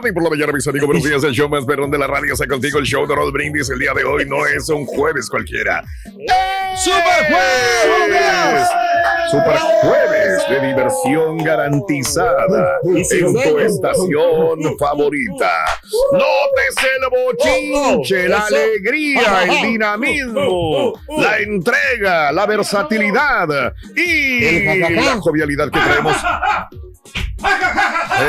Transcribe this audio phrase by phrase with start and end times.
[0.00, 0.86] Morning por la mañana, mis amigos.
[0.86, 2.32] Buenos días, el show más perrón de la radio.
[2.32, 3.68] Está contigo el show de Brindis.
[3.68, 5.84] El día de hoy no es un jueves cualquiera.
[6.74, 8.66] ¡Super jueves!
[9.30, 15.52] Super jueves de diversión garantizada en tu estación favorita.
[16.12, 25.78] Nótese el bochinche, la alegría, el dinamismo, la entrega, la versatilidad y la jovialidad que
[25.78, 26.16] traemos.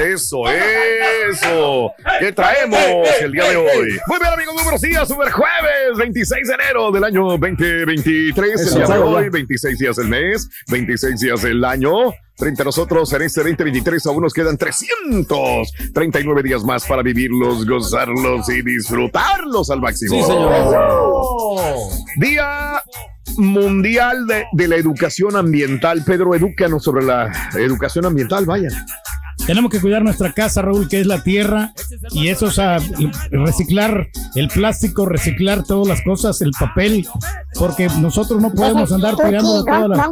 [0.04, 1.92] Eso, eso.
[2.20, 2.80] ¿Qué traemos
[3.22, 4.00] el día de hoy?
[4.08, 5.08] Muy bien, amigos, buenos días.
[5.08, 8.68] Super jueves, 26 de enero del año 2023.
[8.68, 12.12] El día de hoy, 26 días del mes, 26 días del año.
[12.38, 18.50] Frente a nosotros en este 2023 aún nos quedan 339 días más para vivirlos, gozarlos
[18.50, 20.16] y disfrutarlos al máximo.
[20.16, 20.76] Sí, señor.
[22.18, 22.82] Día
[23.38, 26.04] Mundial de, de la Educación Ambiental.
[26.06, 28.70] Pedro, edúcanos sobre la educación ambiental, vaya.
[29.46, 31.74] Tenemos que cuidar nuestra casa, Raúl, que es la tierra,
[32.12, 32.78] y eso, o sea,
[33.32, 37.06] reciclar el plástico, reciclar todas las cosas, el papel,
[37.58, 40.08] porque nosotros no podemos andar tirando todas las...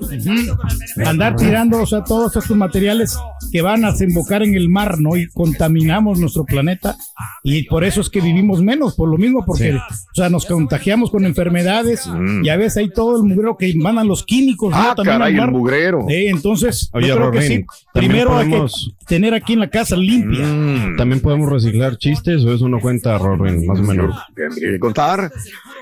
[0.00, 1.04] Ujú.
[1.04, 3.16] Andar tirando, o sea, todos estos materiales
[3.52, 5.16] que van a desembocar en el mar, ¿no?
[5.16, 6.96] Y contaminamos nuestro planeta,
[7.42, 11.10] y por eso es que vivimos menos, por lo mismo, porque, o sea, nos contagiamos
[11.10, 12.08] con enfermedades,
[12.42, 14.76] y a veces hay todo el mugrero que mandan los químicos, ¿no?
[14.76, 15.50] Ah, También al caray, el mar.
[15.52, 16.06] mugrero.
[16.08, 17.64] Sí, entonces, Oye, yo creo que sí.
[17.92, 20.44] también Primero podemos- que tener aquí en la casa limpia.
[20.46, 24.16] Mm, También podemos reciclar chistes o eso no cuenta, Rorin, más o menos.
[24.34, 25.30] Tendría que contar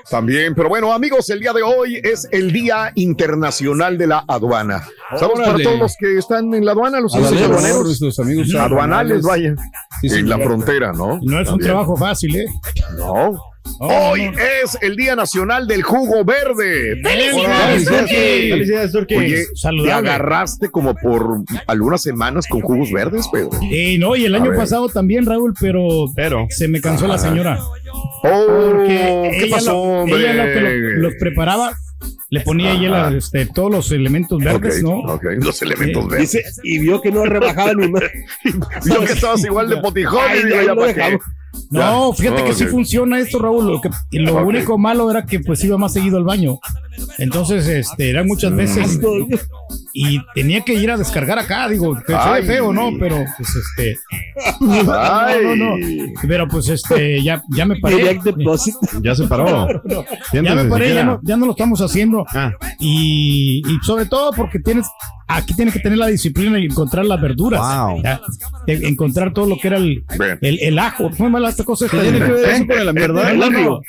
[0.09, 0.53] también.
[0.55, 4.83] Pero bueno, amigos, el día de hoy es el Día Internacional de la Aduana.
[5.17, 9.23] Saludos para todos los que están en la aduana, los Aduaneros, aduaneros, nuestros amigos aduanales,
[9.23, 9.55] vaya,
[10.01, 11.19] Sí, en la frontera, ¿no?
[11.21, 12.45] No es un trabajo fácil, ¿eh?
[12.97, 13.37] No.
[13.79, 14.37] Oh, Hoy no.
[14.37, 16.99] es el Día Nacional del Jugo Verde.
[17.03, 18.49] ¡Felicidades, Turki!
[18.49, 19.15] Felicidades, Turki.
[19.15, 19.43] Oye,
[19.83, 23.51] te agarraste como por algunas semanas con jugos verdes, Pedro.
[23.71, 24.59] Eh, no, y el A año ver.
[24.59, 26.47] pasado también, Raúl, pero, Pero.
[26.49, 27.59] se me cansó la señora.
[28.23, 28.87] Oh, Porque
[29.37, 30.17] ¿qué ella pasó, lo- hombre?
[30.19, 31.73] ella lo que lo- los preparaba,
[32.29, 34.97] le ponía ahí la- este, todos los elementos verdes, ¿no?
[34.99, 36.31] ok, los elementos verdes.
[36.31, 38.03] Dice, y vio que no rebajaba ni más.
[38.85, 40.99] Yo que estabas igual de potijón Ay, y ya lo para qué.
[40.99, 41.21] dejamos.
[41.69, 42.69] No, fíjate que sí Ok.
[42.71, 43.65] funciona esto, Raúl.
[43.67, 46.59] Lo, que, y lo único malo era que pues iba más seguido al baño.
[47.19, 48.55] Entonces, este, eran muchas Mm.
[48.55, 48.99] veces
[49.93, 52.43] y tenía que ir a descargar acá, digo, que se ve Ay.
[52.43, 52.89] feo, ¿no?
[52.99, 53.97] Pero pues este,
[54.89, 55.39] Ay.
[55.43, 56.13] no, no, no.
[56.27, 57.97] Pero pues este, ya, ya me paré.
[57.97, 58.75] Direct deposit.
[59.01, 59.67] Ya se paró.
[60.33, 61.03] Ya me paré, ya siquiera.
[61.05, 62.25] no, ya no lo estamos haciendo.
[62.33, 64.85] Ah, Y, y sobre todo porque tienes,
[65.27, 67.59] aquí tienes que tener la disciplina y encontrar las verduras.
[67.61, 68.01] Wow.
[68.03, 68.21] Ya,
[68.65, 70.03] de encontrar todo lo que era el,
[70.41, 71.09] el, el ajo.
[71.17, 71.85] ¿Cómo llama esta cosa?
[71.85, 72.01] esta?
[72.01, 73.21] tiene que ver eso con el no.
[73.21, 73.81] El apio,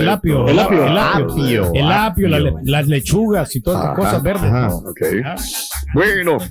[0.00, 0.86] el apio, El apio.
[0.86, 2.58] el apio, el apio, la- apio.
[2.64, 4.44] las lechugas y todas esas cosas verdes.
[4.44, 4.68] ajá.
[4.68, 4.76] ¿no?
[4.76, 5.00] Ok.
[5.24, 5.34] Ah,
[5.94, 6.50] Bueno, eh,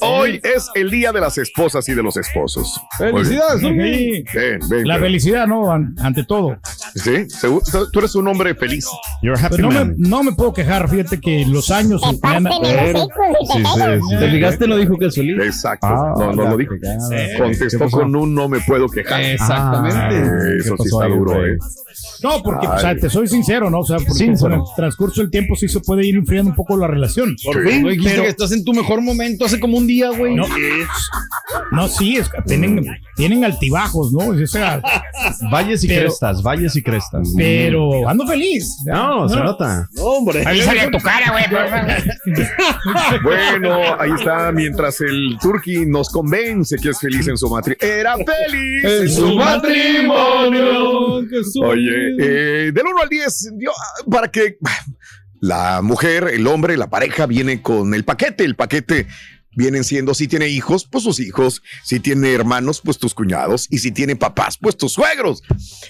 [0.00, 2.80] hoy es el día de las esposas y de los esposos.
[2.96, 3.66] Felicidades, sí.
[3.66, 4.24] Turki.
[4.34, 5.02] Ven, ven, La ven.
[5.04, 5.70] felicidad, ¿no?
[5.70, 6.56] An- ante todo.
[6.94, 7.26] Sí,
[7.92, 8.86] tú eres un hombre feliz.
[9.22, 12.50] You're happy no, me, no me puedo quejar, fíjate que los años me han- Sí,
[13.54, 13.62] sí,
[14.08, 14.16] sí.
[14.18, 14.66] ¿Te fijaste?
[14.68, 15.42] No dijo que solito.
[15.42, 15.86] Exacto.
[15.86, 16.74] Ah, no, no lo dijo.
[16.78, 17.08] fregada.
[17.10, 19.20] ¿Qué Contestó con un no me puedo quejar.
[19.22, 20.16] Exactamente.
[20.18, 20.22] Eh,
[20.52, 21.46] ¿Qué Eso sí está ahí, duro?
[21.46, 21.58] ¿eh?
[22.22, 23.00] No, porque, o sea, Ay.
[23.00, 23.80] te soy sincero, ¿no?
[23.80, 24.50] O sea, porque Sincero.
[24.50, 27.34] con el transcurso del tiempo sí se puede ir enfriando un poco la relación.
[27.44, 27.82] Por fin.
[27.84, 29.07] Pero- Pero estás en tu mejor momento
[29.44, 30.34] hace como un día, güey.
[30.34, 30.46] No,
[31.72, 32.84] no, sí, es que tienen,
[33.16, 34.28] tienen altibajos, ¿no?
[34.28, 34.80] O sea,
[35.50, 37.28] Valles y Pero- crestas, valles y crestas.
[37.36, 38.76] pero ando feliz.
[38.86, 39.88] No, se nota.
[39.94, 40.42] No, hombre.
[40.46, 41.44] Ahí sale tu cara, güey.
[43.22, 47.94] Bueno, ahí está, mientras el Turqui nos convence que es feliz en su matrimonio.
[47.94, 51.24] Era feliz en su matrimonio.
[51.62, 54.56] Oye, eh, del 1 al 10, yo, ah, para que
[55.40, 58.44] la mujer, el hombre, la pareja viene con el paquete.
[58.44, 59.06] El paquete
[59.54, 61.62] vienen siendo, si tiene hijos, pues sus hijos.
[61.84, 63.66] Si tiene hermanos, pues tus cuñados.
[63.70, 65.42] Y si tiene papás, pues tus suegros.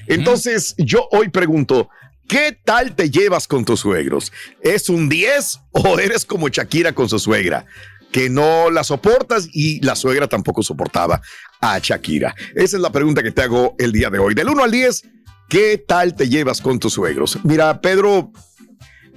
[0.07, 1.89] Entonces, yo hoy pregunto.
[2.29, 4.33] ¿Qué tal te llevas con tus suegros?
[4.61, 7.65] ¿Es un 10 o eres como Shakira con su suegra?
[8.13, 11.23] Que no la soportas y la suegra tampoco soportaba
[11.63, 12.35] a Shakira.
[12.55, 14.35] Esa es la pregunta que te hago el día de hoy.
[14.35, 15.05] Del 1 al 10,
[15.49, 17.39] ¿qué tal te llevas con tus suegros?
[17.45, 18.31] Mira, Pedro,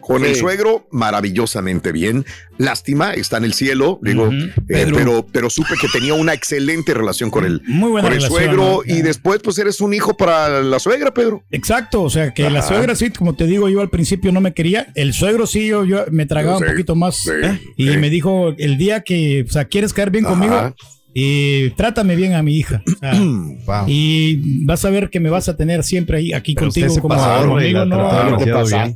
[0.01, 2.25] con el suegro, maravillosamente bien.
[2.57, 7.31] Lástima, está en el cielo, digo, eh, pero, pero supe que tenía una excelente relación
[7.31, 8.93] con el, Muy buena con el relación, suegro ¿no?
[8.93, 11.43] y después pues eres un hijo para la suegra, Pedro.
[11.51, 14.53] Exacto, o sea que la suegra sí, como te digo, yo al principio no me
[14.53, 17.59] quería, el suegro sí, yo, yo me tragaba Sí, un poquito más sí, ¿eh?
[17.77, 20.33] y me dijo el día que, o sea, quieres caer bien Ajá.
[20.33, 20.75] conmigo,
[21.13, 22.81] y trátame bien a mi hija.
[22.87, 23.13] O sea,
[23.65, 23.85] Wow.
[23.87, 27.15] y vas a ver que me vas a tener siempre ahí aquí Pero contigo como
[27.15, 28.37] conmigo, la no,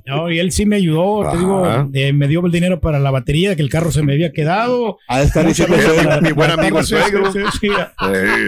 [0.05, 1.37] no, y él sí me ayudó, te Ajá.
[1.37, 4.31] digo, eh, me dio el dinero para la batería, que el carro se me había
[4.31, 4.97] quedado.
[5.07, 7.31] A estar diciendo que mi buen amigo el suegro.
[7.31, 7.67] sí, sí, sí.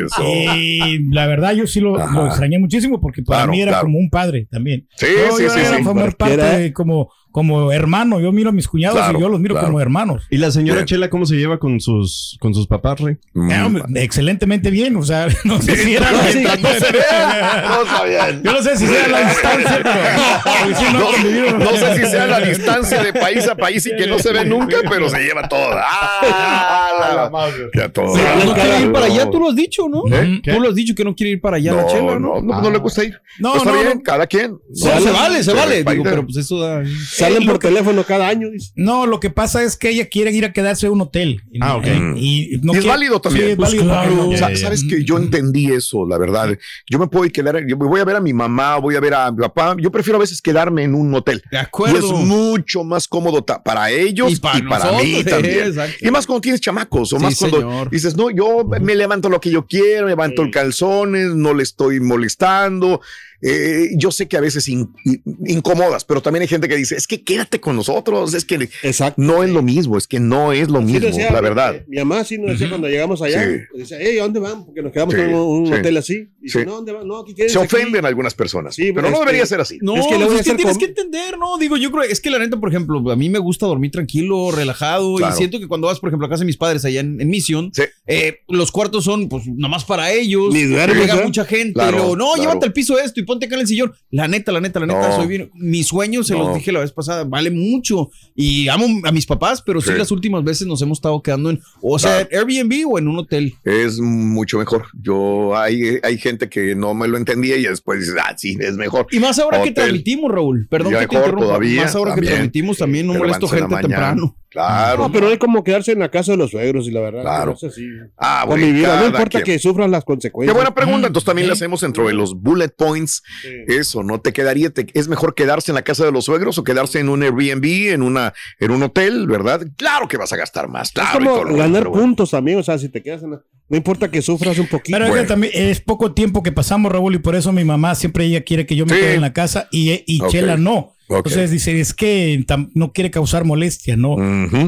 [0.05, 0.23] Eso.
[0.55, 3.85] Y la verdad yo sí lo, lo extrañé muchísimo porque para Claro, mí era claro.
[3.85, 4.87] como un padre también.
[4.95, 5.83] Sí, Yo- sí, yo sí, era sí.
[5.83, 8.19] formar parte de como, como hermano.
[8.19, 9.68] Yo miro a mis cuñados Claro, y yo los miro claro.
[9.68, 10.24] como hermanos.
[10.29, 10.85] ¿Y la señora Bien.
[10.88, 13.18] Chela cómo se lleva con sus, con sus papás, Rey?
[13.33, 13.51] Mm.
[13.51, 18.44] Eh, hombre, excelentemente bien, o sea, no sé si era no sabían.
[18.44, 23.03] Yo no sé si sea la distancia, pero sí, no, sé si sea la distancia
[23.03, 25.83] de país a país y que no se ve nunca, pero se lleva toda.
[25.85, 27.29] ¡Ah!
[27.74, 28.13] Ya todo.
[28.13, 30.03] Pero no quiere ir para allá, tú lo has dicho, ¿no?
[30.12, 30.41] ¿Eh?
[30.44, 32.41] Tú lo has dicho que no quiere ir para allá la No, chela, no, ¿no?
[32.41, 33.19] no, no le gusta ir.
[33.39, 34.03] No, Pues está no, bien, no.
[34.03, 34.57] cada quien.
[34.74, 35.83] Se, se vale, se vale.
[35.83, 36.83] Digo, pero pues eso da.
[37.17, 38.49] Salen por teléfono cada año.
[38.49, 38.71] dice.
[38.75, 41.41] No, lo que pasa es que ella quiere ir a quedarse a un hotel.
[41.61, 41.85] Ah, ok.
[42.15, 43.45] Y, y no Y es quiere- válido también.
[43.45, 44.55] Sí, es Pues válido claro.
[44.57, 46.57] Sabes que yo entendí eso, la verdad.
[46.89, 49.31] Yo me puedo quedar, yo voy a ver a mi mamá, voy a ver a
[49.31, 49.75] mi papá.
[49.79, 51.41] Yo prefiero a veces quedarme en un hotel.
[51.51, 51.97] De Y acuerdo.
[51.97, 55.67] es mucho más cómodo para ellos y Y para, mí también.
[55.67, 55.95] exacto.
[56.01, 57.89] Y más cuando tienes chamacos, o Sí, más cuando señor.
[57.89, 61.63] dices, no, yo me levanto lo que yo quiero, me levanto el calzones, no le
[61.63, 63.01] estoy molestando.
[63.42, 66.95] Eh, yo sé que a veces in- in- incomodas, pero también hay gente que dice,
[66.95, 69.22] es que quédate con nosotros, es que Exacto.
[69.22, 71.84] no es lo mismo, es que no es lo Sí mismo, decía, la verdad.
[71.88, 73.78] Mi, mamá sí nos decía cuando llegamos allá, Sí.
[73.78, 74.66] decía, hey, ¿a dónde van?
[74.66, 75.74] Porque nos quedamos Sí, en un, sí.
[75.74, 76.13] hotel así.
[76.39, 76.66] Y dice, Sí.
[76.66, 77.07] no, ¿dónde van?
[77.07, 77.75] No, aquí quieres Se aquí".
[77.75, 79.78] ofenden algunas personas, Sí, pero no debería ser así.
[79.81, 81.57] No, Es es que que, voy a hacer tienes que entender, ¿no?
[81.57, 84.51] Digo, yo creo, es que la neta, por ejemplo, a mí me gusta dormir tranquilo,
[84.51, 85.34] relajado, Claro.
[85.34, 87.28] y siento que cuando vas, por ejemplo, a casa de mis padres allá en, en
[87.30, 87.84] Mission, Sí.
[88.07, 90.54] eh, los cuartos son, pues, nomás para ellos.
[90.54, 91.24] Llega ¿eh?
[91.24, 91.80] mucha gente,
[92.16, 93.94] no, llévate al piso esto y ponte acá en el sillón.
[94.09, 95.15] La neta, la neta, la neta, No.
[95.15, 95.51] soy bien.
[95.53, 96.39] Mi sueño, se No.
[96.45, 98.09] los dije la vez pasada, vale mucho.
[98.35, 99.97] Y amo a mis papás, pero sí, Sí.
[99.97, 102.47] las últimas veces nos hemos estado quedando en, o sea, Claro.
[102.47, 103.53] Airbnb o en un hotel.
[103.63, 104.85] Es mucho mejor.
[105.00, 108.74] Yo, hay, hay gente que no me lo entendía y después dices, ah, sí, es
[108.77, 109.05] mejor.
[109.12, 110.67] Y más ahora que transmitimos, Raúl.
[110.69, 111.46] Perdón que te mejor interrumpa.
[111.46, 112.29] todavía, más ahora también.
[112.29, 114.36] que transmitimos también no molesto la gente temprano.
[114.50, 115.03] Claro.
[115.03, 117.22] No, pero hay como quedarse en la casa de los suegros y la verdad.
[117.22, 117.51] Claro.
[117.51, 117.86] no sé si-
[118.17, 119.43] Ah, bueno, no importa quien.
[119.43, 120.55] que sufran las Qué consecuencias.
[120.55, 121.07] buena pregunta.
[121.07, 121.50] Entonces también Sí.
[121.50, 123.16] le hacemos dentro de los bullet points.
[123.41, 123.50] Sí.
[123.67, 124.19] Eso, ¿no?
[124.21, 124.69] ¿Te quedaría?
[124.69, 127.91] te- ¿Es mejor quedarse en la casa de los suegros o quedarse en un Airbnb,
[127.93, 129.67] en, una, en un hotel, verdad?
[129.77, 130.91] Claro que vas a gastar más.
[130.91, 132.03] Claro, como todo ganar bueno.
[132.03, 133.41] puntos también, o sea, si te quedas en la...
[133.69, 134.97] No importa que sufras un poquito.
[134.97, 138.24] Pero es también es poco tiempo que pasamos, Raúl, y por eso mi mamá siempre
[138.25, 139.00] ella quiere que yo me Sí.
[139.01, 140.21] quede en la casa y, y.
[140.29, 140.93] Chela no.
[141.09, 144.15] Entonces dice, es que no quiere causar molestia, ¿no?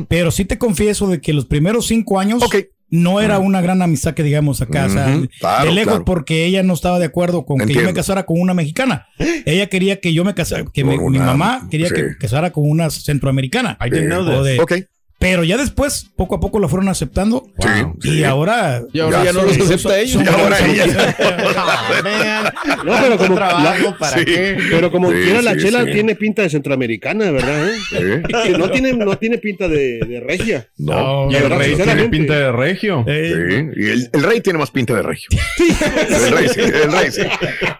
[0.10, 2.56] Pero sí te confieso de que los primeros cinco años Ok.
[2.91, 6.05] No era una gran amistad que digamos acá, o sea, Ujú, claro, de lejos claro.
[6.05, 9.08] porque ella no estaba de acuerdo con que yo me casara con una mexicana.
[9.46, 11.96] Ella quería que yo me casara, que me- mi una- mamá quería sí.
[11.96, 13.77] que casara con una centroamericana.
[13.86, 14.43] I didn't know O that.
[14.43, 14.74] de- Ok.
[15.20, 17.44] Pero ya después, poco a poco lo fueron aceptando.
[17.60, 17.68] Sí,
[18.04, 18.24] y sí.
[18.24, 18.82] ahora.
[18.94, 20.24] Y ahora ya no los acepta ellos.
[20.24, 21.16] Y ahora ella.
[22.86, 24.26] No, pero como, trabajo, ¿para Sí.
[24.26, 24.58] qué?
[24.70, 25.92] pero como Sí, quiera, la chela sí.
[25.92, 27.70] tiene pinta de centroamericana, ¿verdad?
[27.70, 28.22] eh?
[28.44, 30.68] Que no tiene, no tiene pinta de, de regia.
[30.78, 31.28] No.
[31.30, 33.04] Y La el rey tiene pinta de regio.
[33.08, 35.28] Eh, Sí, y el, el rey tiene más pinta de regio.
[35.60, 37.22] El rey sí, el rey sí.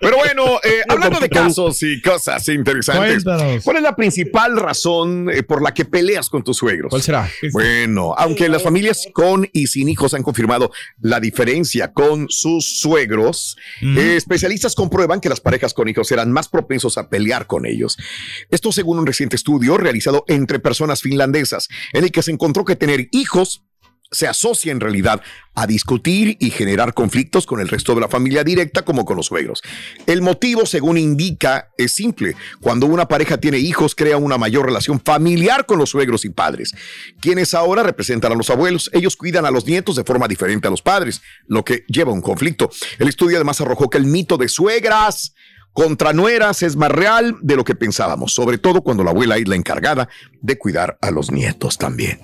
[0.02, 3.64] Pero bueno, eh, hablando de casos y cosas interesantes, Cuéntanos.
[3.64, 6.90] ¿cuál es la principal razón eh, por la que peleas con tus suegros?
[6.90, 7.29] ¿Cuál será?
[7.52, 13.58] Bueno, aunque las familias con y sin hijos han confirmado la diferencia con sus suegros,
[13.82, 17.98] eh, especialistas comprueban que las parejas con hijos serán más propensos a pelear con ellos.
[18.50, 22.76] Esto según un reciente estudio realizado entre personas finlandesas, en el que se encontró que
[22.76, 23.64] tener hijos
[24.12, 25.22] se asocia en realidad
[25.56, 29.28] a discutir y generar conflictos con el resto de la familia directa como con los
[29.28, 29.62] suegros.
[30.06, 32.36] El motivo, según indica, es simple.
[32.62, 36.74] Cuando una pareja tiene hijos, crea una mayor relación familiar con los suegros y padres,
[37.20, 38.90] quienes ahora representan a los abuelos.
[38.94, 42.16] Ellos cuidan a los nietos de forma diferente a los padres, lo que lleva a
[42.16, 42.70] un conflicto.
[42.98, 45.34] El estudio además arrojó que el mito de suegras
[45.74, 49.48] contra nueras es más real de lo que pensábamos, sobre todo cuando la abuela es
[49.48, 50.10] la encargada
[50.42, 52.20] de cuidar a los nietos también.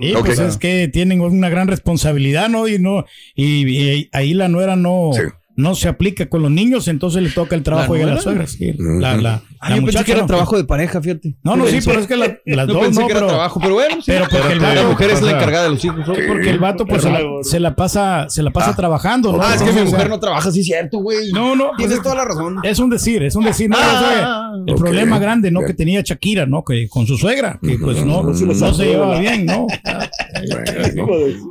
[0.00, 0.26] Y Ok.
[0.26, 2.68] pues es que tienen una gran responsabilidad, ¿no?
[2.68, 5.22] Y no, y, y ahí la nuera no, Sí.
[5.56, 8.22] no se aplica con los niños, entonces le toca el trabajo ¿La a la nuera?
[8.22, 8.46] suegra.
[8.46, 8.72] sí.
[8.78, 10.26] La, la, Ah, la yo pensé que era no.
[10.26, 11.36] trabajo de pareja, fíjate.
[11.42, 13.26] No, no, sí, Pensé- pero es que la- las no dos pensé no, que era
[13.26, 14.02] trabajo, pero bueno, sí.
[14.06, 15.98] pero porque el la mujer es la encargada de los hijos.
[15.98, 16.14] ¿no?
[16.28, 19.42] Porque el vato pues se la, se la pasa, se la pasa trabajando, ¿no?
[19.42, 21.30] Ah, es que mi mujer o sea, no trabaja, sí, cierto, güey.
[21.32, 22.56] No, no, Tienes pues, toda la razón.
[22.62, 23.68] Es un decir, es un decir.
[23.68, 25.60] No, Ah, o sea, ah, el problema grande, ¿no?
[25.60, 26.64] Que tenía Shakira, ¿no?
[26.64, 28.34] Que con su suegra, que pues no, no
[28.74, 29.66] se llevaba bien, ¿no?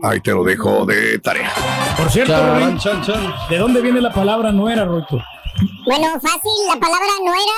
[0.04, 1.50] Ahí te lo dejo de tarea.
[1.98, 3.34] Por cierto, Chan, Ruin, chan, chan.
[3.50, 5.22] ¿de dónde viene la palabra nuera, Roito?
[5.86, 7.58] Bueno, fácil, la palabra nuera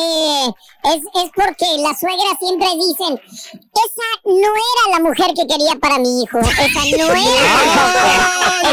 [0.00, 0.50] eh,
[0.84, 3.20] es, es porque las suegras siempre dicen,
[3.52, 7.52] esa no era la mujer que quería para mi hijo, esa no era,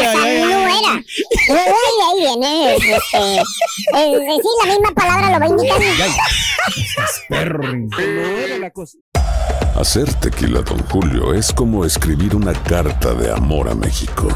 [0.00, 1.04] esa no era.
[1.46, 5.84] Y ahí viene, este, eh, sí, la misma palabra lo va indicando.
[7.28, 8.98] No era la cosa.
[9.76, 14.28] Hacer tequila, Don Julio, es como escribir una carta de amor a México.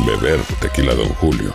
[0.00, 1.54] Beber tequila, Don Julio,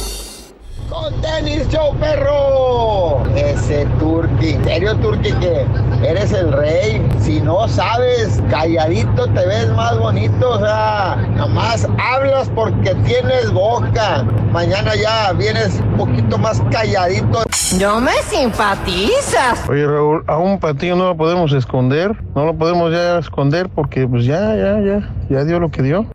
[0.91, 3.23] Con tenis show perro.
[3.33, 4.49] Ese Turki.
[4.51, 5.65] En serio, Turki, que
[6.03, 7.01] eres el rey.
[7.21, 10.49] Si no sabes, calladito te ves más bonito.
[10.49, 14.23] O sea, nomás hablas porque tienes boca.
[14.51, 17.43] Mañana ya vienes un poquito más calladito.
[17.79, 19.69] No me simpatizas.
[19.69, 24.05] Oye Raúl, a un patillo no lo podemos esconder, no lo podemos ya esconder porque
[24.09, 26.05] pues ya, ya, ya, ya dio lo que dio.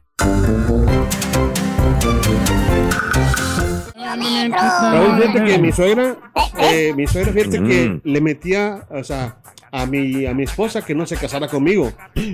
[4.21, 6.17] Raúl, fíjate que mi suegra,
[6.59, 9.37] eh, mi suegra, fíjate que le metía, o sea,
[9.73, 11.93] a mi, a mi esposa que no se casara conmigo.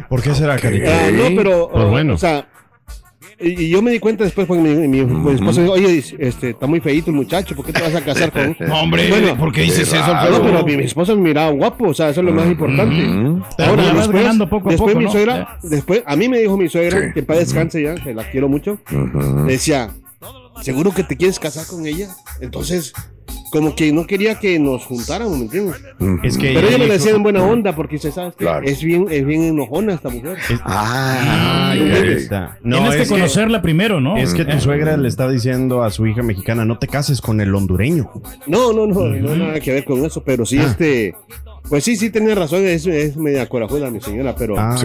[0.09, 1.07] ¿Por qué será, Carita?
[1.07, 2.15] Ah, no, pero, Pues o- bueno.
[2.15, 2.47] o sea,
[3.41, 6.51] y, y yo me di cuenta después porque mi, mi- mi esposa dijo, oye, este,
[6.51, 9.53] está muy feíto el muchacho, ¿por qué te vas a casar con No, hombre, ¿por
[9.53, 10.43] qué dices eso, No, Alfredo?
[10.43, 12.95] pero mi, mi esposa me miraba guapo, o sea, eso es lo más importante.
[13.57, 15.11] Pero Ahora, después, ganando poco a después poco, mi ¿no?
[15.12, 18.49] suegra, después, a mí me dijo mi suegra, que para descanse ya, que la quiero
[18.49, 19.91] mucho, me decía,
[20.61, 22.09] ¿seguro que te quieres casar con ella?
[22.40, 22.92] Entonces,
[23.50, 25.76] como que no quería que nos juntáramos, ¿me entiendes?
[26.23, 28.66] Es que Pero ella me lo decía en buena onda, porque se sabe que Claro.
[28.66, 30.38] es bien, es bien enojona esta mujer.
[30.64, 32.59] Ah, ahí está.
[32.62, 34.16] No, Tienes que conocerla primero, ¿no?
[34.16, 34.61] Es que tu Eh.
[34.61, 38.11] suegra le está diciendo a su hija mexicana, no te cases con el hondureño.
[38.47, 40.64] No, no, no, no nada que ver con eso, pero sí, Ah.
[40.71, 41.14] este,
[41.69, 44.57] Pues sí, sí, tiene razón, es, es media corajuda mi señora, pero...
[44.59, 44.76] Ah,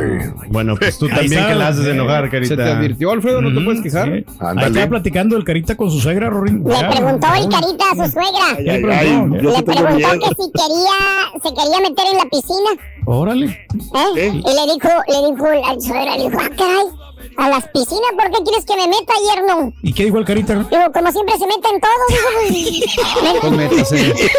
[0.50, 2.55] Bueno, pues tú también está, que la haces enojar, carita.
[2.55, 4.07] Se te advirtió, Alfredo, no te puedes quejar.
[4.07, 4.25] Sí.
[4.39, 6.63] Ahí estaba platicando el carita con su suegra, Rorín.
[6.63, 8.55] Le preguntó el carita a su suegra.
[8.57, 9.38] ¿Qué le preguntó?
[9.41, 10.19] yo Le sí tengo preguntó miedo.
[10.19, 10.98] que si quería,
[11.43, 12.69] se quería meter en la piscina.
[13.05, 13.46] Órale.
[14.17, 14.31] ¿eh?
[14.34, 16.86] Y le dijo, le dijo la suegra, le dijo, ah, caray,
[17.38, 19.74] a las piscinas, ¿por qué quieres que me meta ayer no?
[19.81, 20.53] ¿Y qué dijo el carita?
[20.55, 24.13] Digo, como siempre se meten todos, digo, pues, Pues métase.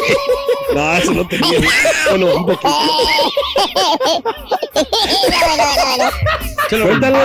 [0.75, 1.61] No, eso no tenía.
[2.11, 2.68] Bueno, un poquito.
[6.68, 7.18] Cuéntalo.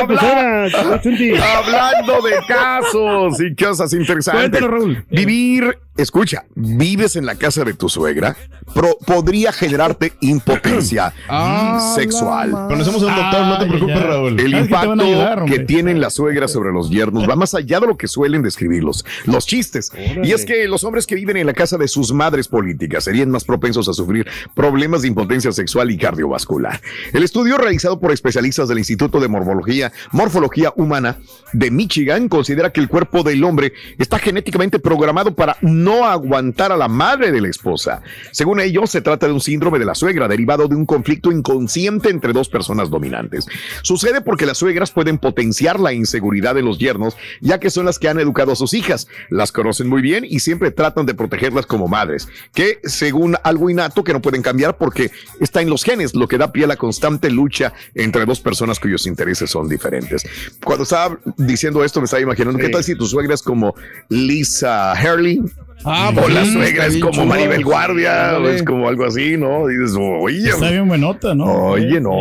[1.44, 4.50] Hablando de casos y cosas interesantes.
[4.50, 5.06] Cuéntalo, Raúl.
[5.10, 8.36] Vivir, escucha, vives en la casa de tu suegra,
[8.74, 12.52] pro- podría generarte impotencia Ah, sexual.
[12.52, 14.04] Conocemos a un doctor, no te preocupes, ya.
[14.04, 14.40] Raúl.
[14.40, 17.36] El ¿Sabes que te van impacto ayudar, que tienen las suegras sobre los yernos va
[17.36, 19.92] más allá de lo que suelen describirlos, los chistes.
[20.24, 23.30] Y es que los hombres que viven en la casa de sus madres políticas serían
[23.32, 26.82] más propensos a sufrir problemas de impotencia sexual y cardiovascular.
[27.14, 31.18] El estudio realizado por especialistas del Instituto de Morfología, Morfología Humana
[31.54, 36.78] de Michigan considera que el cuerpo del hombre está genéticamente programado para no aguantar a
[36.78, 38.02] la madre de la esposa.
[38.32, 42.10] Según ellos, se trata de un síndrome de la suegra derivado de un conflicto inconsciente
[42.10, 43.46] entre dos personas dominantes.
[43.82, 48.00] Sucede porque las suegras pueden potenciar la inseguridad de los yernos, ya que son las
[48.00, 51.66] que han educado a sus hijas, las conocen muy bien y siempre tratan de protegerlas
[51.66, 56.16] como madres, que según algo innato que no pueden cambiar porque está en los genes,
[56.16, 60.24] lo que da pie a la constante lucha entre dos personas cuyos intereses son diferentes.
[60.64, 63.76] Cuando estaba diciendo esto me estaba imaginando, ¿qué tal si tu suegra es como
[64.10, 65.42] Lisa Hurley?
[65.86, 67.26] Ah, o pues la suegra es como chulo.
[67.26, 68.56] Maribel Guardia, o Ándale.
[68.56, 69.70] es como algo así, ¿no?
[69.70, 71.46] Y dices, oye, Está bien buenota, ¿no?
[71.46, 72.12] oye, no.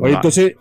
[0.00, 0.54] Oye, entonces,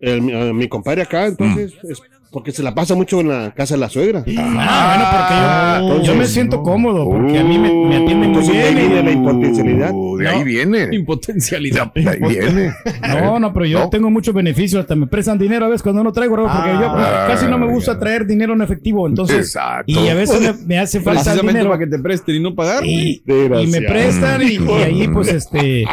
[0.00, 3.74] el- mi, mi compadre acá, entonces, es porque se la pasa mucho en la casa
[3.74, 4.24] de la suegra.
[4.36, 8.26] Ah, bueno, porque yo, yo me siento cómodo, porque a mí me, me atienden muy
[8.28, 8.88] Entonces, de ahí bien.
[8.90, 9.90] viene la impotencialidad.
[9.94, 10.44] Uh, de ahí No.
[10.44, 10.88] viene.
[10.92, 11.92] Impotencialidad.
[11.94, 12.72] De ahí viene.
[13.08, 13.88] No, no, pero yo No.
[13.90, 14.80] tengo muchos beneficios.
[14.82, 17.66] Hasta me prestan dinero a veces cuando no traigo, porque yo Ah, casi no me
[17.68, 19.06] gusta traer dinero en efectivo.
[19.06, 19.84] Entonces, Exacto.
[19.92, 21.70] y a veces me, me hace falta Precisamente dinero.
[21.70, 22.84] para que te presten y no pagar.
[22.84, 25.84] Y, y me prestan y, y ahí pues este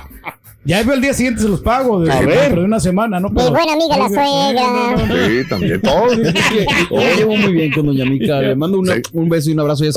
[0.65, 2.55] ya veo el día siguiente se los pago de, A ver.
[2.55, 3.29] de una semana, ¿no?
[3.29, 5.27] Muy buena amiga la suegra.
[5.27, 6.07] Sí, también todo.
[6.13, 8.41] Yo llevo muy bien con doña Mica.
[8.41, 9.01] Le mando una- Sí.
[9.13, 9.91] un beso y un abrazo ya.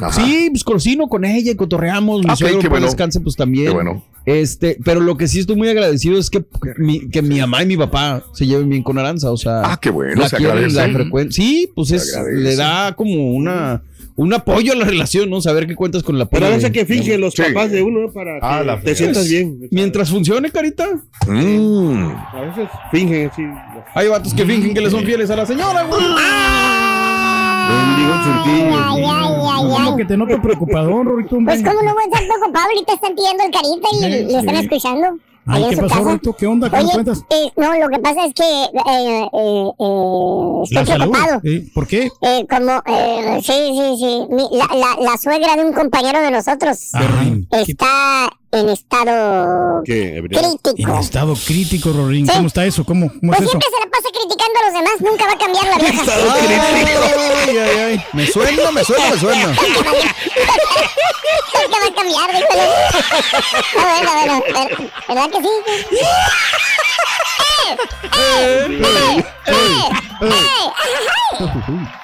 [0.00, 0.12] Ajá.
[0.24, 2.22] Sí, pues cocino con ella y cotorreamos.
[2.24, 2.86] Mi Ok, suegro pues, bueno.
[2.86, 3.66] descanse, pues también.
[3.68, 4.04] Qué bueno.
[4.26, 6.42] Este, pero lo que sí estoy muy agradecido es que
[6.78, 9.30] mi, que mi mamá y mi papá se lleven bien con Aranza.
[9.30, 10.76] O sea, Ah, qué bueno, la se quieren, agradece.
[10.92, 13.82] la frecuen- Sí, pues es, le da como una
[14.16, 15.40] un apoyo a la relación, ¿no?
[15.40, 16.36] Saber que cuentas con el apoyo.
[16.40, 17.42] Pero a de- veces que fingen los Sí.
[17.42, 18.12] papás de uno ¿no?
[18.12, 19.68] para que Ah, la te sientas bien.
[19.70, 20.86] Mientras funcione, carita.
[21.26, 22.12] Mm.
[22.32, 23.42] A veces fingen así.
[23.94, 26.00] Hay vatos que fingen que le son fieles a la señora, güey.
[27.68, 28.76] Bendigo chuntillo.
[28.76, 29.96] Ay, ay, ay, Como ay.
[29.96, 31.36] que te noto preocupadón, Rorito.
[31.44, 34.38] Pues cómo no voy a estar preocupado, ahorita están pidiendo el carita y Sí, le
[34.38, 34.62] están sí.
[34.64, 35.06] escuchando.
[35.46, 36.02] Ay, ¿qué pasó.
[36.02, 36.32] Rorito?
[36.34, 36.70] ¿Qué onda?
[36.70, 37.22] ¿Qué Oye, cuentas?
[37.30, 41.42] eh, no, lo que pasa es que eh, eh, eh, estoy preocupado.
[41.74, 42.10] ¿Por qué?
[42.22, 44.26] Eh, como, eh, sí, sí, sí.
[44.30, 47.24] Mi- la, la, la suegra de un compañero de nosotros Ajá.
[47.50, 50.16] está en estado ¿Qué?
[50.16, 50.40] Hebreo?
[50.40, 50.98] En crítico.
[50.98, 52.26] estado crítico, Rorín.
[52.26, 52.32] Sí.
[52.34, 52.84] ¿Cómo está eso?
[52.84, 53.50] ¿Cómo, cómo Pues es eso?
[53.50, 56.02] siempre se la pasa criticando a los demás, nunca va a cambiar la vieja.
[57.46, 58.04] Ay, ay, ay.
[58.12, 59.46] Me suena, me suena, me suena.
[61.54, 62.66] Nunca va a cambiar, dígale.
[63.76, 65.52] Ah, bueno, bueno, ver- ¿verdad que sí?
[67.64, 67.76] ¡Eh!
[68.12, 68.82] ¡Eh!
[68.82, 69.24] ¡Eh!
[69.46, 69.54] ¡Eh!
[70.22, 72.03] ¡Eh!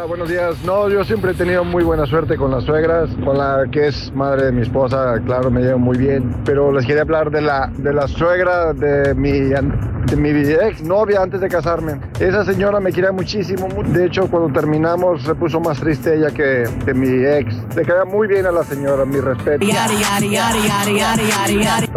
[0.00, 0.54] Hola, buenos días.
[0.64, 4.10] No, yo siempre he tenido muy buena suerte con las suegras, con la que es
[4.14, 6.34] madre de mi esposa, claro, me llevo muy bien.
[6.46, 11.20] Pero les quería hablar de la, de la suegra de mi, de mi ex novia
[11.20, 12.00] antes de casarme.
[12.18, 13.68] Esa señora me quería muchísimo.
[13.68, 17.54] mu- De hecho, cuando terminamos se puso más triste ella que, que mi ex.
[17.76, 19.62] Le caía muy bien a la señora, mi respeto.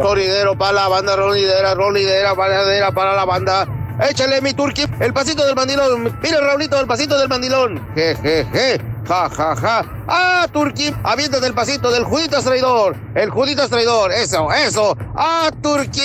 [0.04, 3.66] Rolidero para la banda, rolidera, rolidera, para la banda.
[4.10, 6.18] Échale mi turqui, el pasito del mandilón.
[6.22, 7.80] Mira, Raulito, el pasito del mandilón.
[7.96, 8.82] Je, je, je.
[9.08, 9.86] Ja, ja, ja.
[10.08, 12.96] Ah, Turqui, aviéntate el pasito del Juditas traidor.
[13.16, 14.12] El Juditas traidor.
[14.14, 14.98] Eso, eso.
[15.16, 16.04] Ah, Turqui.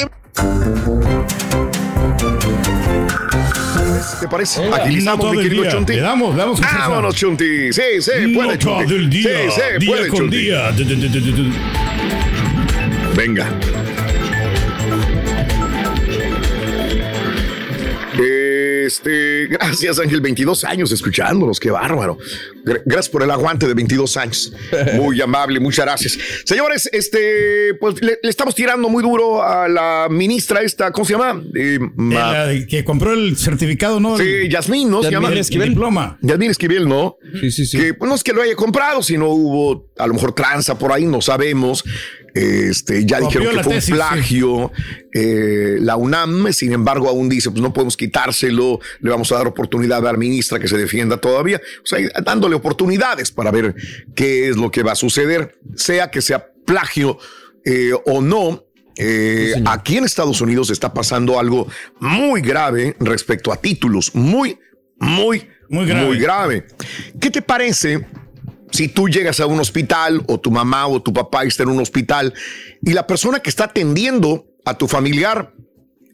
[4.20, 4.64] ¿Te parece?
[4.68, 5.70] Nota Agilizamos, mi querido.
[5.70, 5.92] Chunti.
[5.94, 6.61] Le damos, le damos.
[6.61, 7.72] Vámonos, Chunti.
[7.72, 8.92] Sí, sí, puede, Nota Chunti.
[8.92, 9.29] del día.
[9.29, 10.37] Sí, sí, día puede, con Chunti.
[10.37, 10.72] día.
[13.14, 13.46] Venga.
[18.88, 22.16] Este, gracias Ángel, 22 años escuchándonos, qué bárbaro.
[22.64, 24.51] Gr- Gracias por el aguante de 22 años.
[24.94, 26.18] Muy amable, muchas gracias.
[26.44, 31.12] Señores, este, pues le, le estamos tirando muy duro a la ministra esta, ¿cómo se
[31.12, 31.42] llama?
[31.55, 34.16] Eh, ma- de- que compró el certificado, ¿no?
[34.16, 35.03] Sí, Yasmín, ¿no?
[35.03, 35.38] Se Yasmín llama.
[35.40, 35.68] Esquivel.
[35.68, 36.18] diploma.
[36.22, 37.18] Yasmín Esquivel, ¿no?
[37.40, 37.79] Sí, sí, sí.
[37.79, 40.92] Que pues, no es que lo haya comprado, sino hubo a lo mejor tranza por
[40.92, 41.85] ahí, no sabemos.
[42.35, 44.73] Este, ya Copió dijeron que fue tesis, un plagio.
[45.12, 49.47] Eh, la UNAM, sin embargo, aún dice, pues no podemos quitárselo, le vamos a dar
[49.47, 51.61] oportunidad a la ministra que se defienda todavía.
[51.83, 53.75] O sea, dándole oportunidades para ver
[54.14, 57.19] qué es lo que va a suceder, sea que sea plagio
[57.64, 58.64] eh, o no.
[58.97, 61.67] eh, aquí en Estados Unidos está pasando algo
[62.01, 64.59] muy grave respecto a títulos, muy,
[64.99, 66.07] muy, Muy grave.
[66.07, 66.67] muy grave.
[67.21, 68.07] ¿Qué te parece
[68.70, 71.81] si tú llegas a un hospital o tu mamá o tu papá está en un
[71.81, 72.35] hospital
[72.83, 75.52] y la persona que está atendiendo a tu familiar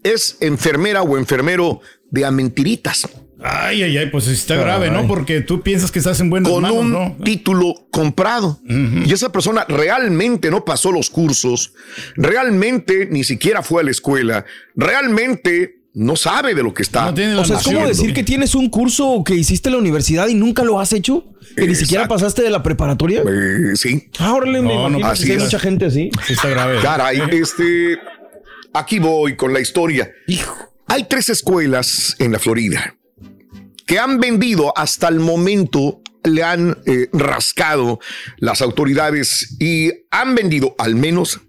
[0.03, 3.09] es enfermera o enfermero de a mentiritas?
[3.47, 5.07] Ay, ay, ay, pues está grave, ¿no?
[5.07, 7.17] Porque tú piensas que estás en buenas con manos, un ¿no?
[7.25, 8.59] título comprado.
[8.67, 11.75] Y esa persona realmente no pasó los cursos,
[12.17, 17.11] realmente ni siquiera fue a la escuela, realmente no sabe de lo que está.
[17.11, 20.35] O sea, es como decir que tienes un curso que hiciste en la universidad y
[20.35, 21.25] nunca lo has hecho.
[21.57, 23.23] Que ni siquiera pasaste de la preparatoria.
[23.23, 24.11] Eh, sí.
[24.19, 26.11] Ah, órale, me No, no, imagino así sí hay mucha gente así.
[26.29, 26.81] está grave.
[26.83, 27.99] Caray, este.
[28.73, 30.11] Aquí voy con la historia.
[30.89, 32.97] Hay tres escuelas en la Florida
[33.87, 38.01] que han vendido hasta el momento, le han eh, rascado
[38.39, 41.41] las autoridades y han vendido al menos.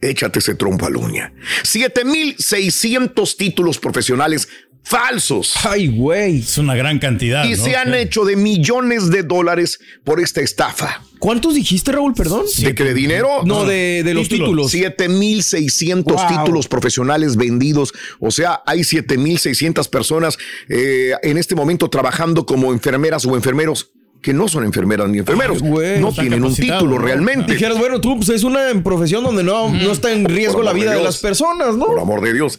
[0.00, 1.32] Échate ese trompo a la uña.
[1.62, 4.48] 7600 títulos profesionales
[4.82, 5.54] falsos.
[5.64, 6.38] Ay, güey.
[6.38, 7.44] Es una gran cantidad.
[7.44, 7.56] Y ¿no?
[7.64, 11.02] se han hecho de millones de dólares por esta estafa.
[11.18, 12.14] ¿Cuántos dijiste, Raúl?
[12.14, 12.46] Perdón.
[12.58, 12.84] ¿De qué?
[12.84, 13.42] ¿De dinero?
[13.44, 14.70] No, de, de los títulos.
[14.70, 16.28] 7600 Wow.
[16.38, 17.92] títulos profesionales vendidos.
[18.20, 24.34] O sea, hay 7600 personas eh, en este momento trabajando como enfermeras o enfermeros que
[24.34, 25.62] no son enfermeras ni enfermeros.
[25.62, 27.52] no tienen un título realmente.
[27.52, 30.72] Dijeras, bueno, tú, pues es una profesión donde no, no está en riesgo Por la
[30.72, 31.86] vida de de, las personas, ¿no?
[31.86, 32.58] Por amor de Dios.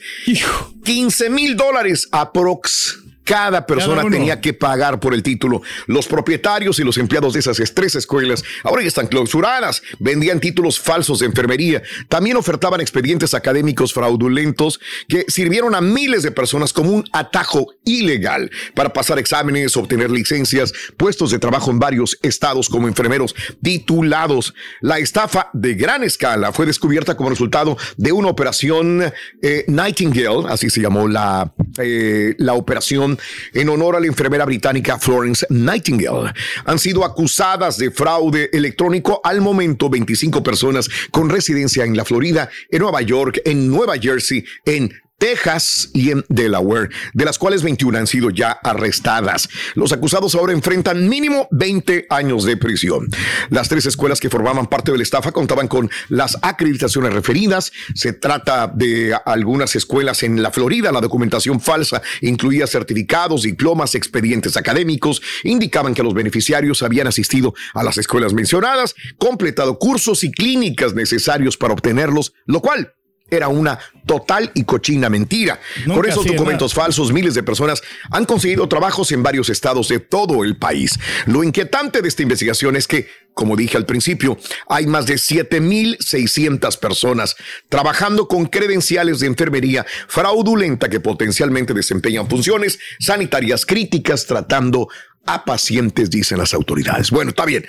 [0.83, 3.00] 15 mil dólares aprox.
[3.23, 5.61] Cada persona Cada tenía que pagar por el título.
[5.87, 9.81] Los propietarios y los empleados de esas tres escuelas ahora ya están clausuradas.
[9.99, 11.81] Vendían títulos falsos de enfermería.
[12.09, 18.49] También ofertaban expedientes académicos fraudulentos que sirvieron a miles de personas como un atajo ilegal
[18.75, 24.53] para pasar exámenes, obtener licencias, puestos de trabajo en varios estados como enfermeros titulados.
[24.81, 30.69] La estafa de gran escala fue descubierta como resultado de una operación eh, Nightingale, así
[30.69, 33.10] se llamó la, eh, la operación
[33.53, 36.33] en honor a la enfermera británica Florence Nightingale.
[36.65, 42.49] Han sido acusadas de fraude electrónico al momento 25 personas con residencia en la Florida,
[42.69, 47.95] en Nueva York, en Nueva Jersey, en Texas y en Delaware, de las cuales 21
[47.95, 49.49] han sido ya arrestadas.
[49.75, 53.07] Los acusados ahora enfrentan mínimo 20 años de prisión.
[53.51, 57.71] Las tres escuelas que formaban parte de la estafa contaban con las acreditaciones referidas.
[57.93, 60.91] Se trata de algunas escuelas en la Florida.
[60.91, 65.21] La documentación falsa incluía certificados, diplomas, expedientes académicos.
[65.43, 71.57] Indicaban que los beneficiarios habían asistido a las escuelas mencionadas, completado cursos y clínicas necesarios
[71.57, 72.95] para obtenerlos, lo cual
[73.31, 75.59] era una total y cochina mentira.
[75.85, 79.99] Nunca Con esos documentos falsos, miles de personas han conseguido trabajos en varios estados de
[79.99, 80.99] todo el país.
[81.25, 86.77] Lo inquietante de esta investigación es que, como dije al principio, hay más de 7.600
[86.77, 87.37] personas
[87.69, 94.89] trabajando con credenciales de enfermería fraudulenta que potencialmente desempeñan funciones sanitarias críticas tratando
[95.25, 97.11] a pacientes, dicen las autoridades.
[97.11, 97.65] Bueno, está bien.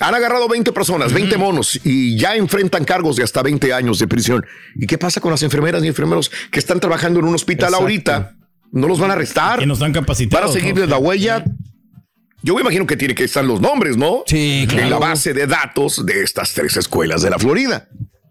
[0.00, 4.06] Han agarrado 20 personas, 20 monos y ya enfrentan cargos de hasta 20 años de
[4.06, 4.44] prisión.
[4.76, 7.82] ¿Y qué pasa con las enfermeras y enfermeros que están trabajando en un hospital Exacto.
[7.82, 8.34] ahorita?
[8.72, 9.58] ¿No los van a arrestar?
[9.58, 10.48] Que no están capacitados.
[10.50, 10.90] ¿Van a seguirles ¿no?
[10.94, 11.44] la huella?
[12.42, 14.22] Yo me imagino que tiene que estar los nombres, ¿no?
[14.26, 14.90] Sí, En claro.
[14.90, 17.88] la base de datos de estas tres escuelas de la Florida.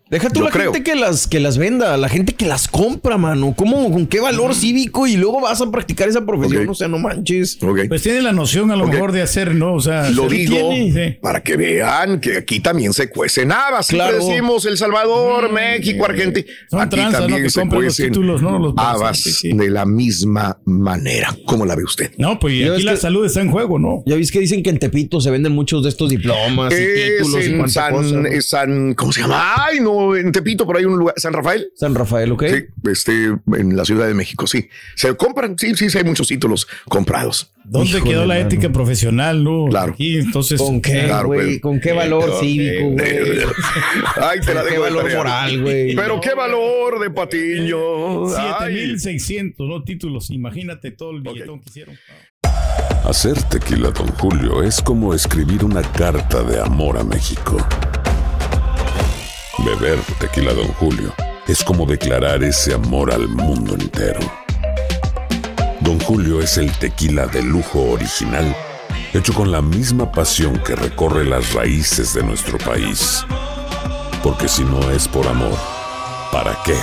[0.10, 0.72] Deja tú Yo la creo.
[0.74, 3.54] gente que las, que las venda, la gente que las compra, mano.
[3.58, 5.06] ¿Cómo, ¿Con qué valor cívico?
[5.08, 6.64] Y luego vas a practicar esa profesión.
[6.64, 6.70] Ok.
[6.72, 7.58] O sea, no manches.
[7.90, 9.74] Pues tiene la noción a lo mejor de hacer, ¿no?
[9.74, 11.18] O sea, Lo sí digo tiene, sí.
[11.22, 13.88] para que vean que aquí también se cuecen habas.
[13.88, 14.26] Siempre Claro.
[14.26, 16.48] decimos El Salvador, México, Argentina.
[16.70, 17.12] Son aquí ¿no?
[17.12, 18.60] también Que se los cuecen títulos, ¿no?
[18.60, 21.36] Los habas sí, de la misma manera.
[21.46, 22.12] ¿Cómo la ve usted?
[22.18, 24.04] No, pues y aquí la que- salud está en juego, ¿no?
[24.06, 27.18] Ya viste que dicen que en Tepito se venden muchos de estos diplomas y Es
[27.18, 28.42] títulos y en cuánta San, cosa, ¿no?
[28.42, 29.54] San- ¿cómo se llama?
[29.66, 31.70] Ay, no, como en Tepito, por ahí un lugar, San Rafael.
[31.76, 32.44] San Rafael, ok.
[32.48, 33.26] Sí, este,
[33.58, 34.70] en la Ciudad de México, sí.
[34.96, 37.54] Se compran, sí, sí, sí, hay muchos títulos comprados.
[37.66, 38.48] ¿Dónde Híjole, quedó la mano.
[38.48, 39.66] ética profesional, no?
[39.70, 39.94] Claro.
[39.94, 40.60] Aquí, entonces.
[40.62, 41.48] ¿Con qué, Claro, güey?
[41.48, 43.08] pero- ¿Con qué valor Eh, cívico, güey?
[44.22, 45.18] Ay, te la ¿Qué dejo de valor tarea.
[45.18, 45.96] moral, güey?
[45.96, 48.28] Pero qué valor de Patiño.
[48.60, 48.74] Ay.
[48.98, 49.84] 7600, ¿no?
[49.84, 50.30] Títulos.
[50.32, 51.98] Imagínate todo el billetón que hicieron.
[53.04, 57.58] Hacer tequila, Don Julio, es como escribir una carta de amor a México.
[59.66, 61.14] Beber tequila, Don Julio,
[61.48, 64.20] es como declarar ese amor al mundo entero.
[65.82, 68.56] Don Julio es el tequila de lujo original,
[69.14, 73.26] hecho con la misma pasión que recorre las raíces de nuestro país.
[74.24, 75.58] Porque si no es por amor,
[76.32, 76.78] ¿para qué?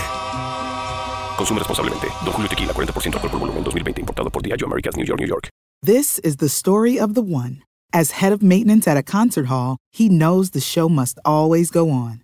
[1.36, 2.08] Consume responsablemente.
[2.24, 4.00] Don Julio Tequila, 40% alcohol por volumen, 2020.
[4.00, 5.48] Importado por Diageo Americas, New York, New York.
[5.82, 7.62] This is the story of the one.
[7.92, 11.90] As head of maintenance at a concert hall, he knows the show must always go
[11.90, 12.23] on.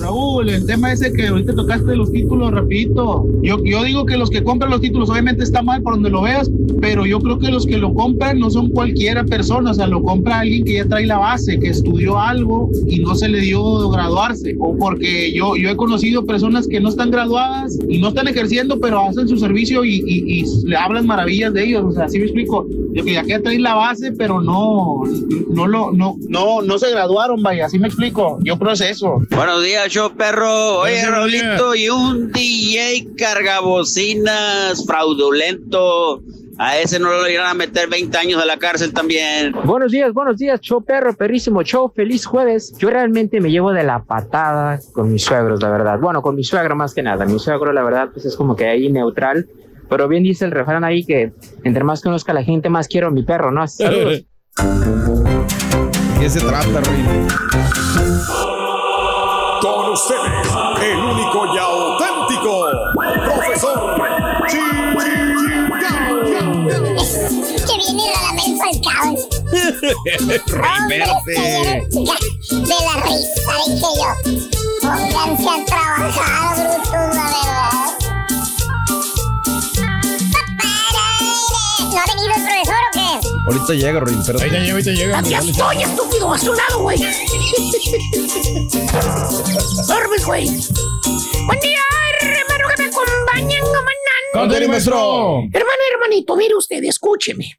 [0.00, 3.26] Raúl, el tema ese que ahorita tocaste los títulos rapidito.
[3.42, 6.22] Yo, yo digo que los que compran los títulos obviamente está mal por donde lo
[6.22, 9.86] veas, pero yo creo que los que lo compran no son cualquiera persona, o sea,
[9.86, 13.40] lo compra alguien que ya trae la base, que estudió algo y no se le
[13.40, 14.56] dio graduarse.
[14.58, 18.80] O porque yo, yo he conocido personas que no están graduadas y no están ejerciendo,
[18.80, 21.84] pero hacen su servicio y, y- y le hablan maravillas de ellos.
[21.84, 22.66] O sea, así me explico.
[22.92, 25.02] Yo que ya que traen la base, pero no,
[25.50, 28.38] no lo, no, no, no se graduaron, vaya, así me explico.
[28.42, 29.20] Yo creo que es eso.
[29.30, 30.78] Buenos días, show perro.
[30.80, 31.04] Oye.
[31.04, 36.22] Raulito, y un DJ cargabocinas fraudulento.
[36.58, 39.52] A ese no lo irán a meter 20 años a la cárcel también.
[39.64, 42.74] Buenos días, buenos días, show perro, perrísimo show, feliz jueves.
[42.78, 45.98] Yo realmente me llevo de la patada con mis suegros, la verdad.
[45.98, 47.24] Bueno, con mi suegro más que nada.
[47.24, 49.48] Mi suegro, la verdad, pues es como que ahí neutral.
[49.88, 51.32] Pero bien dice el refrán ahí que
[51.64, 53.66] entre más conozca a la gente, más quiero a mi perro, ¿no?
[53.66, 54.22] Saludos.
[56.20, 58.49] ¿Qué se trata, Ruin?
[59.92, 60.48] Ustedes,
[60.82, 62.70] el único y auténtico
[63.24, 63.78] profesor
[67.66, 69.20] que viene la mente al caos.
[70.78, 72.14] Hombre, se dieron chica
[72.60, 74.10] de la risa, dije yo.
[74.80, 77.99] Pónganse a trabajar, brutos, la verdad.
[83.50, 84.38] Ahorita llega, Ruin, pero.
[84.38, 85.18] Ahorita llega, ahorita llega.
[85.18, 86.98] Aquí estoy, estúpido, a su lado, güey.
[89.88, 90.46] Duermes, güey.
[91.46, 91.80] Buen día,
[92.20, 94.34] hermano, que me acompañan, comandante.
[94.34, 95.40] Ándale, maestro.
[95.52, 97.58] Hermano, hermanito, mire usted, escúcheme.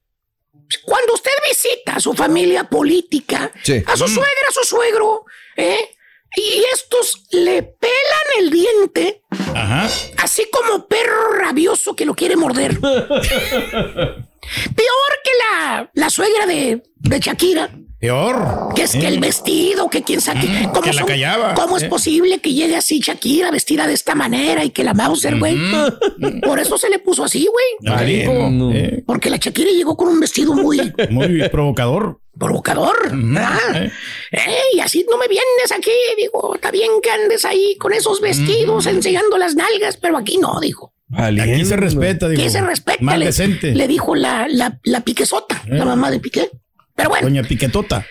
[0.85, 3.83] Cuando usted visita a su familia política, Sí.
[3.85, 4.13] a su Mm.
[4.13, 5.25] suegra, a su suegro,
[5.57, 5.89] ¿eh?
[6.37, 9.21] Y estos le pelan el diente,
[9.53, 9.89] Ajá.
[10.19, 12.79] así como perro rabioso que lo quiere morder.
[14.41, 17.69] Peor que la, la suegra de, de Shakira.
[17.99, 18.69] Peor.
[18.75, 20.41] Que es que el vestido, que quién sabe.
[20.41, 20.47] qué.
[20.73, 21.87] ¿Cómo, Mm, que la son- callaba, ¿Cómo es eh.
[21.87, 25.55] posible que llegue así Shakira vestida de esta manera y que la Mauser, güey?
[26.43, 27.95] Por eso se le puso así, güey.
[28.73, 30.79] Eh, Porque la Shakira llegó con un vestido muy
[31.11, 32.19] Muy provocador.
[32.37, 33.11] provocador.
[33.13, 33.91] ¿verdad?
[34.31, 38.19] Eh, y así no me vienes aquí, digo, está bien que andes ahí con esos
[38.19, 40.91] vestidos enseñando las nalgas, pero aquí no, dijo.
[41.17, 42.41] Aquí se respeta, digo.
[42.41, 43.73] Que se respeta, Más le, decente.
[43.75, 45.85] le dijo la, la, la piquesota, la Eh.
[45.85, 46.49] mamá de Piqué.
[46.95, 48.05] Pero bueno, Doña Piquetota.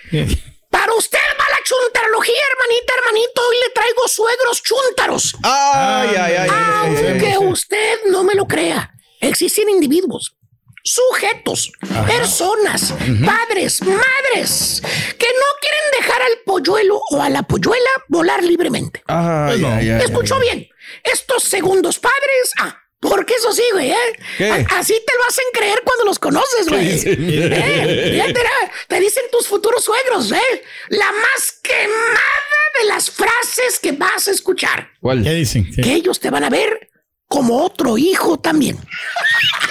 [0.70, 3.40] para usted va la chuntarología, hermanita, hermanito.
[3.48, 5.36] Hoy le traigo suegros chúntaros.
[5.42, 6.48] Ay, ay, ay.
[6.50, 10.36] Aunque usted no me lo crea, existen individuos,
[10.82, 11.72] sujetos,
[12.06, 14.82] personas, padres, madres,
[15.18, 19.02] que no quieren dejar al polluelo o a la polluela volar libremente.
[19.06, 20.66] Ay, ay, ay, Escuchó bien.
[21.04, 24.66] Estos segundos padres, ah, porque eso sí, güey, ¿eh?
[24.76, 26.86] Así te lo hacen creer cuando los conoces, güey.
[26.92, 27.16] dicen?
[27.18, 28.70] Eh, fíjate, ¿eh?
[28.88, 30.62] te dicen tus futuros suegros, ¿eh?
[30.90, 34.90] La más quemada de las frases que vas a escuchar.
[35.00, 35.22] ¿Cuál?
[35.22, 35.72] ¿Qué dicen?
[35.72, 35.80] Sí.
[35.80, 36.90] Que ellos te van a ver
[37.26, 38.76] como otro hijo también.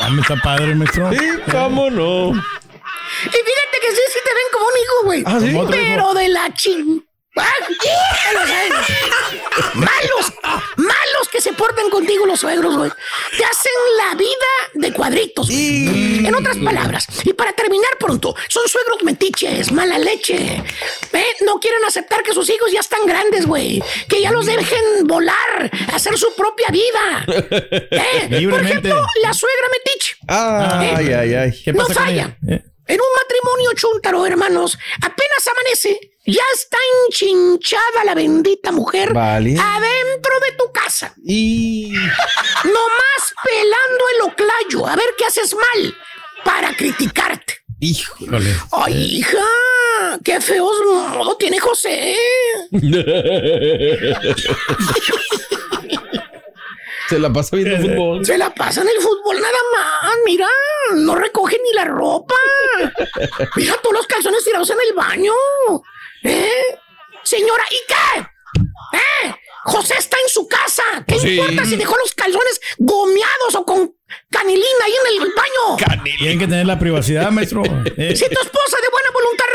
[0.02, 1.12] Ah, me está padre, maestro.
[1.12, 1.18] Sí,
[1.52, 2.32] cómo no.
[2.32, 5.24] Y fíjate que sí, sí te ven como un hijo, güey.
[5.26, 5.56] Ah, ¿sí?
[5.70, 7.09] Pero de la ching.
[7.40, 7.54] Ah,
[9.74, 10.34] malos,
[10.78, 12.92] malos que se portan contigo los suegros, güey?
[13.38, 15.48] Te hacen la vida de cuadritos.
[15.48, 16.26] güey.
[16.26, 20.64] En otras palabras, y para terminar pronto, son suegros metiches, mala leche.
[21.14, 21.26] ¿Eh?
[21.42, 23.82] No quieren aceptar que sus hijos ya están grandes, güey.
[24.08, 27.26] Que ya los dejen volar, hacer su propia vida.
[27.92, 28.48] ¿Eh?
[28.50, 30.16] Por ejemplo, la suegra metiche.
[30.28, 31.64] Ay, ay, ay.
[31.74, 32.38] no falla.
[32.90, 39.56] En un matrimonio chuntaro, hermanos, apenas amanece, ya está enchinchada la bendita mujer Vale.
[39.60, 41.14] adentro de tu casa.
[41.24, 41.92] Y.
[42.64, 45.96] Nomás pelando el oclayo, a ver qué haces mal
[46.44, 47.58] para criticarte.
[47.80, 48.56] Híjole.
[48.72, 49.38] Ay, hija,
[50.26, 52.16] qué feos modo tiene José.
[57.10, 58.26] Se la pasa viendo fútbol.
[58.26, 60.48] Se la pasa en el fútbol nada más, mira,
[60.96, 62.36] no recoge ni la ropa.
[63.56, 65.34] Mira todos los calzones tirados en el baño.
[66.24, 66.78] ¿Eh?
[67.24, 68.98] Señora, ¿y qué?
[68.98, 69.36] ¿Eh?
[69.66, 70.84] José está en su casa.
[71.08, 71.38] ¿Qué Sí.
[71.38, 73.94] importa si dejó los calzones gomeados o con
[74.32, 76.04] canilina ahí en el baño?
[76.18, 77.64] Tienen que tener la privacidad, maestro.
[77.66, 79.46] Eh, Si tu esposa de buena voluntad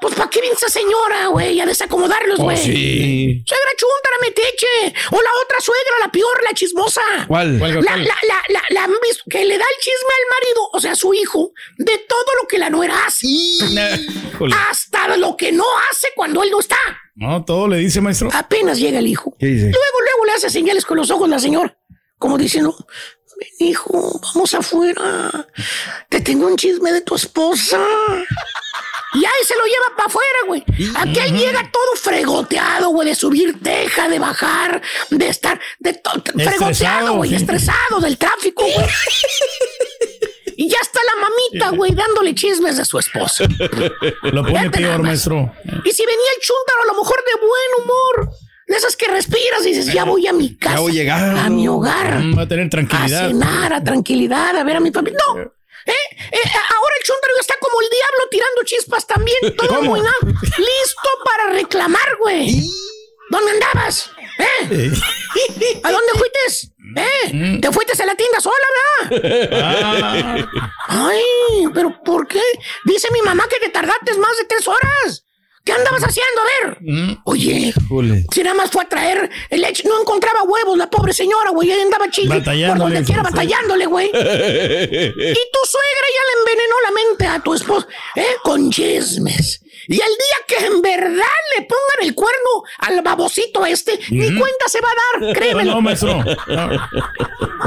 [0.00, 1.60] pues ¿para qué viene esa señora, güey?
[1.60, 2.56] A desacomodarlos, oh, güey.
[2.56, 3.42] sí.
[3.46, 4.94] Suegra chúntara, metiche.
[5.10, 7.02] O la otra suegra, la peor, la chismosa.
[7.26, 7.58] ¿Cuál?
[7.58, 10.92] La, la, la, la, la visto que le da el chisme al marido, o sea,
[10.92, 13.26] a su hijo, de todo lo que la nuera hace.
[14.70, 16.78] Hasta lo que no hace cuando él no está.
[17.14, 18.28] No, todo le dice, maestro.
[18.32, 19.34] Apenas llega el hijo.
[19.38, 19.64] ¿Qué dice?
[19.64, 21.76] Luego, luego le hace señales con los ojos la señora.
[22.18, 22.76] Como diciendo,
[23.38, 25.48] ven hijo, vamos afuera.
[26.08, 27.80] Te tengo un chisme de tu esposa.
[29.14, 30.64] Y ahí se lo lleva para afuera, güey.
[30.96, 37.14] Aquel llega todo fregoteado, güey, de subir teja, de bajar, de estar, de todo, fregoteado,
[37.16, 38.86] güey, estresado del tráfico, güey.
[40.56, 43.44] Y ya está la mamita, güey, dándole chismes de su esposa.
[44.22, 45.52] Lo pone peor, maestro.
[45.84, 48.34] Y si venía el chúntaro, a lo mejor de buen humor.
[48.66, 50.74] De esas que respiras y dices, ya voy a mi casa.
[50.74, 51.40] Ya voy llegando.
[51.40, 52.18] A mi hogar.
[52.18, 53.28] Mm, Va a tener A tranquilidad.
[53.28, 55.18] cenar, a tranquilidad, a ver a mi familia.
[55.26, 55.52] No.
[55.88, 56.16] ¿Eh?
[56.32, 59.38] Eh, ahora el chúntaro ya está como el diablo tirando chispas también.
[59.56, 59.90] Todo ¿Cómo?
[59.90, 62.62] muy Listo para reclamar, güey.
[63.30, 64.10] ¿Dónde andabas?
[64.38, 64.92] ¿Eh?
[65.82, 66.72] ¿A dónde fuiste?
[66.96, 67.58] ¿Eh?
[67.60, 68.56] ¿Te fuiste a la tienda sola,
[69.10, 70.48] verdad?
[70.88, 72.42] Ay, pero ¿por qué?
[72.84, 75.24] Dice mi mamá que te tardaste más de tres horas.
[75.68, 76.40] ¿Qué andabas haciendo?
[76.40, 77.18] A ver.
[77.24, 78.24] Oye, Híjole.
[78.32, 81.70] si nada más fue a traer el leche, no encontraba huevos la pobre señora, güey.
[81.70, 84.06] Ella andaba chile por donde quiera, batallándole, güey.
[84.08, 88.36] Y tu suegra ya le envenenó la mente a tu esposo, ¿eh?
[88.42, 89.60] Con chismes.
[89.90, 91.24] Y el día que en verdad
[91.56, 94.38] le pongan el cuerno al babosito este, ni Ujú.
[94.40, 95.64] cuenta se va a dar, créeme.
[95.64, 96.22] No, maestro.
[96.46, 96.68] No.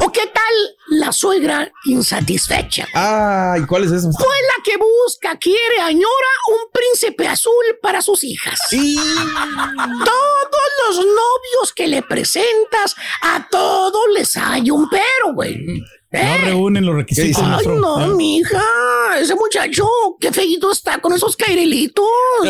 [0.06, 0.54] ¿O qué tal
[0.90, 2.88] la suegra insatisfecha?
[2.94, 4.10] Ay, ¿cuál es eso?
[4.12, 8.60] Fue la que busca, quiere, añora un príncipe azul para sus hijas.
[8.70, 15.58] Todos los novios que le presentas, a todos les hay un pero, güey.
[16.14, 18.08] No reúnen los requisitos, Ay, no, Eh.
[18.16, 18.62] mija,
[19.20, 19.88] ese muchacho,
[20.20, 22.06] qué feito está con esos cairelitos.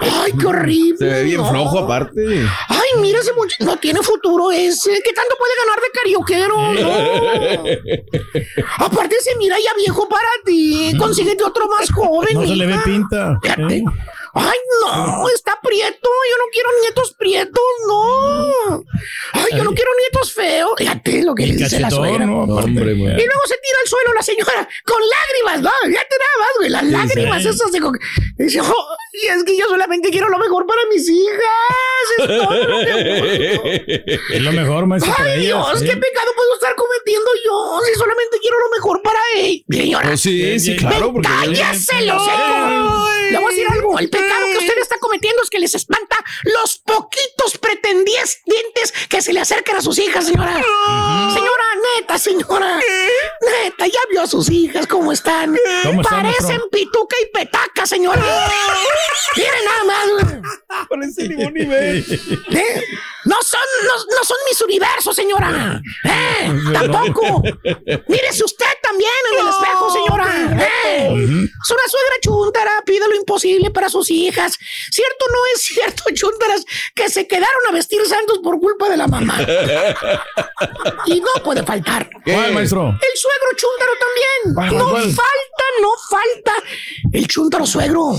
[0.00, 0.98] Ay, qué horrible.
[0.98, 1.48] Se ve bien no.
[1.50, 2.20] flojo aparte.
[2.68, 5.00] Ay, mira ese muchacho, no tiene futuro ese.
[5.02, 6.56] ¿Qué tanto puede ganar de carioquero?
[6.74, 7.64] No.
[8.84, 10.92] Aparte se mira ya viejo para ti.
[10.98, 12.34] Consíguete otro más joven.
[12.34, 13.38] No se le ve pinta.
[13.42, 13.84] Fíjate.
[14.36, 16.08] Ay, no, está prieto.
[16.30, 18.84] Yo no quiero nietos prietos, no.
[19.32, 20.70] Ay, yo no quiero nietos feos.
[20.78, 22.26] Fíjate lo que El dice la suegra.
[22.26, 22.42] ¿no?
[22.44, 22.92] Hombre.
[22.92, 25.90] Y luego se tira al suelo la señora con lágrimas, ¿no?
[25.90, 26.70] Ya te nada más, güey.
[26.70, 27.48] Las Sí, lágrimas sí.
[27.48, 27.72] esas
[28.38, 31.40] Dice, "Oh, y es que yo solamente quiero lo mejor para mis hijas.
[32.18, 35.46] Es todo lo que Es lo mejor, maestro, para Ay, ellas.
[35.46, 35.86] Dios, sí.
[35.86, 39.62] qué pecado puedo estar cometiendo yo si solamente quiero lo mejor para ella.
[39.70, 41.12] Señora, Oh, sí, sí, claro.
[41.12, 42.22] Porque cállese los.
[43.30, 43.66] Le voy a decir
[43.98, 49.32] El pecado que usted está cometiendo es que les espanta los poquitos pretendientes que se
[49.32, 50.54] le acercan a sus hijas, señora.
[50.54, 51.64] Señora,
[51.98, 52.80] neta, señora.
[53.40, 55.56] Neta, ya vio a sus hijas cómo están.
[55.82, 58.22] ¿Cómo están, Parecen pituca y petaca, señora.
[59.36, 60.86] Miren nada más.
[60.88, 62.04] parece ningún nivel.
[62.50, 62.84] ¿Eh?
[63.24, 65.80] No son, no, no son mis universos, señora.
[66.04, 66.52] ¿Eh?
[66.72, 67.42] Tampoco.
[68.08, 70.68] Mírese usted también en el espejo, señora.
[70.86, 71.08] ¿Eh?
[71.08, 74.58] Es una suegra chuntara, pide lo imposible para sus hijas.
[74.90, 78.96] ¿Cierto o no es cierto, chuntaras, que se quedaron a vestir santos por culpa de
[78.96, 79.38] la mamá?
[81.06, 82.08] Y no puede faltar.
[82.24, 82.88] ¿Cuál, maestro?
[82.88, 84.54] El suegro chúntaro también.
[84.54, 85.04] ¿Cuál, no cuál?
[85.04, 86.52] falta, no falta.
[87.12, 88.16] El chúntaro suegro.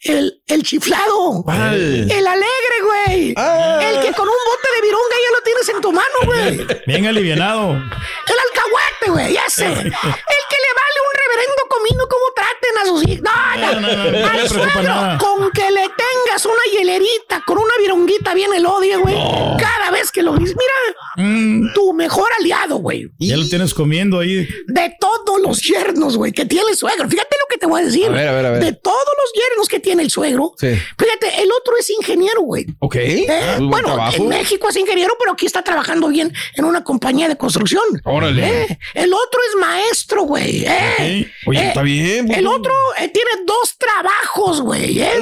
[0.00, 1.42] El, el chiflado.
[1.42, 1.74] ¿Cuál?
[2.10, 3.34] El alegre, güey.
[3.36, 3.80] Ah.
[3.82, 6.66] El que con un bote de virunga ya lo tienes en tu mano, güey.
[6.86, 7.70] Bien alivianado.
[7.72, 9.66] El alcahuete, güey, ese.
[9.66, 13.22] El que le vale un reverendo comino cómo traten a sus hijos.
[13.22, 15.18] No, no, No, Al suegro, nada.
[15.18, 19.16] con que le tengas una hielerita con una vironguita bien el odio, güey.
[19.58, 23.08] Cada vez que lo dices, mira, tu mejor aliado, güey.
[23.18, 24.46] Ya lo tienes comiendo ahí.
[24.68, 27.08] De todos los yernos, güey, que tiene el suegro.
[27.08, 28.06] Fíjate lo que te voy a decir.
[28.06, 28.62] A ver, a ver, a ver.
[28.64, 30.52] De todos los yernos que tiene el suegro.
[30.58, 30.68] Sí.
[30.98, 32.66] Fíjate, el otro es ingeniero, güey.
[32.80, 32.96] Ok.
[32.96, 34.16] Eh, Ah, buen bueno, trabajo.
[34.16, 37.82] en México es ingeniero, pero aquí está trabajando bien en una compañía de construcción.
[38.04, 38.62] Órale.
[38.64, 40.64] Eh, el otro es maestro, güey.
[40.66, 41.30] eh.
[41.46, 42.30] Oye, Eh, está bien.
[42.32, 45.00] El otro eh, tiene dos trabajos, güey.
[45.00, 45.20] ¿eh?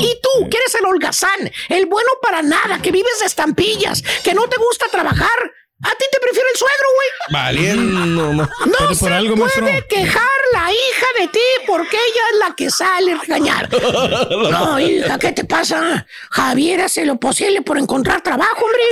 [0.00, 4.34] Y tú, que eres el holgazán, el bueno para nada, que vives de estampillas, que
[4.34, 5.28] no te gusta trabajar.
[5.82, 7.08] A ti te prefiere el suegro, güey.
[7.32, 8.32] Valiendo.
[8.34, 9.86] No se por algo, puede maestro.
[9.88, 13.68] quejar la hija de ti porque ella es la que sale a regañar.
[14.50, 16.06] No, hija, ¿qué te pasa?
[16.30, 18.82] Javier hace lo posible por encontrar trabajo, hombre.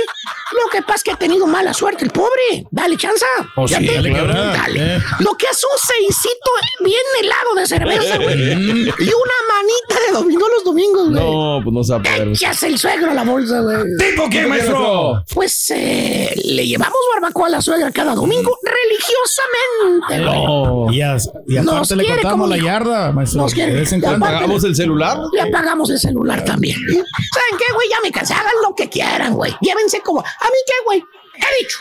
[0.53, 2.65] Lo que pasa es que ha tenido mala suerte el pobre.
[2.71, 3.25] Dale chanza.
[3.55, 4.09] Oh, sí, Fíjate.
[4.09, 4.33] dale.
[4.33, 4.95] Dale.
[4.95, 4.99] Eh.
[5.19, 6.51] Lo que hace un seisito
[6.83, 8.51] bien helado de cerveza, güey.
[8.53, 11.23] y una manita de domingo los domingos, güey.
[11.23, 12.31] No, pues no se va a poder.
[12.37, 13.77] ¿Qué hace el suegro a la bolsa, güey?
[13.97, 15.23] ¿Tipo qué, maestro?
[15.33, 20.25] Pues eh, le llevamos barbacoa a la suegra cada domingo religiosamente.
[20.25, 20.91] No.
[20.91, 21.17] Y, a-
[21.47, 22.65] y aparte le cortamos como la hijo.
[22.65, 23.41] yarda, maestro.
[23.41, 23.73] Nos quiere.
[23.73, 24.25] De vez en Y cuando.
[24.25, 25.17] aparte- ¿Pagamos el celular?
[25.33, 26.77] Le apagamos el celular también.
[26.77, 27.87] ¿Saben qué, güey?
[27.89, 28.33] Ya me cansé.
[28.33, 29.55] Hagan lo que quieran, güey.
[29.61, 30.19] Llévense como.
[30.21, 31.03] ¿A mí qué, güey?
[31.35, 31.77] He dicho.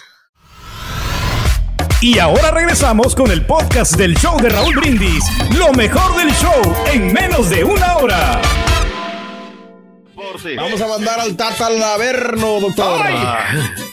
[2.01, 5.25] Y ahora regresamos con el podcast del show de Raúl Brindis.
[5.59, 6.55] Lo mejor del show
[6.93, 8.41] en menos de una hora.
[10.57, 13.07] Vamos a mandar al Tata al Averno, doctor.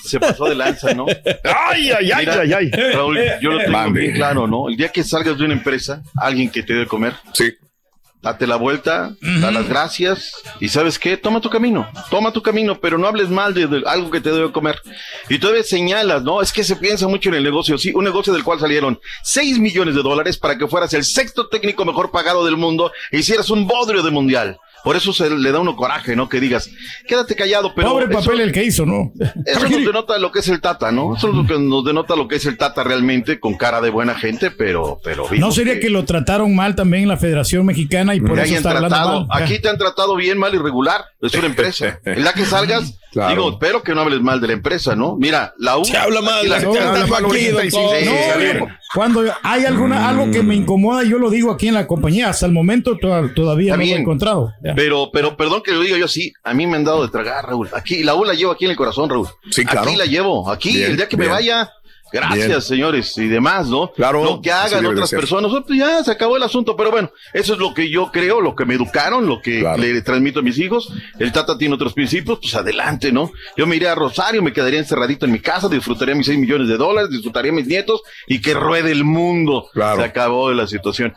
[0.04, 1.06] Se pasó de lanza, ¿no?
[1.44, 2.72] Ay, ay, ay, Mira, ay, ay.
[2.94, 4.00] Raúl, yo lo tengo Mande.
[4.00, 4.68] bien claro, ¿no?
[4.70, 7.54] El día que salgas de una empresa, alguien que te dé de comer, Sí.
[8.24, 11.16] date la vuelta, da las gracias y ¿sabes qué?
[11.16, 14.32] Toma tu camino, toma tu camino, pero no hables mal de, de algo que te
[14.32, 14.82] debe comer.
[15.30, 16.42] Y todavía señalas, ¿no?
[16.42, 19.60] Es que se piensa mucho en el negocio, sí, un negocio del cual salieron 6
[19.60, 23.52] millones de dólares para que fueras el sexto técnico mejor pagado del mundo e hicieras
[23.52, 24.58] un bodrio de mundial.
[24.86, 26.30] Por eso se le da uno coraje, ¿no?
[26.30, 26.70] Que digas,
[27.08, 27.90] quédate callado, pero...
[27.90, 29.12] Pobre eso- papel el que hizo, ¿no?
[29.46, 31.16] eso nos denota lo que es el Tata, ¿no?
[31.18, 33.90] Eso es lo que nos denota lo que es el Tata realmente, con cara de
[33.90, 38.14] buena gente, pero, pero ¿No sería que lo trataron mal también en la Federación Mexicana
[38.16, 39.26] y por eso está hablando tratado.
[39.26, 39.44] mal?
[39.44, 41.04] Aquí te han tratado bien, mal, irregular.
[41.20, 42.00] Es una empresa.
[42.06, 43.30] En la que salgas, Claro.
[43.30, 45.16] digo, espero que no hables mal de la empresa, ¿no?
[45.18, 45.86] Mira, la U.
[45.86, 46.74] Se habla mal, la la- No,
[47.32, 47.70] sí, yo- sí.
[48.96, 52.30] Cuando hay alguna algo que me incomoda, yo lo digo aquí en la compañía.
[52.30, 54.54] Hasta el momento to- todavía no lo he encontrado.
[54.64, 54.74] Ya.
[54.76, 57.46] Pero, pero, perdón que lo diga yo así, a mí me han dado de tragar,
[57.46, 57.70] Raúl.
[57.74, 59.28] Aquí, la U la llevo aquí en el corazón, Raúl.
[59.52, 59.88] Sí, claro.
[59.90, 61.70] Aquí la llevo, aquí, Bien, el día que me vaya.
[62.16, 62.62] Gracias, Bien.
[62.62, 63.92] señores, y demás, ¿no?
[63.92, 67.54] Claro, Lo que hagan otras personas, pues ya se acabó el asunto, pero bueno, eso
[67.54, 69.82] es lo que yo creo, lo que me educaron, lo que Claro.
[69.82, 70.92] le transmito a mis hijos.
[71.20, 73.32] El Tata tiene otros principios, pues adelante, ¿no?
[73.58, 76.68] Yo me iré a Rosario, me quedaría encerradito en mi casa, disfrutaría mis 6 millones
[76.70, 79.70] de dólares, disfrutaría mis nietos y que ruede el mundo.
[79.74, 79.98] Claro.
[79.98, 81.14] Se acabó la situación.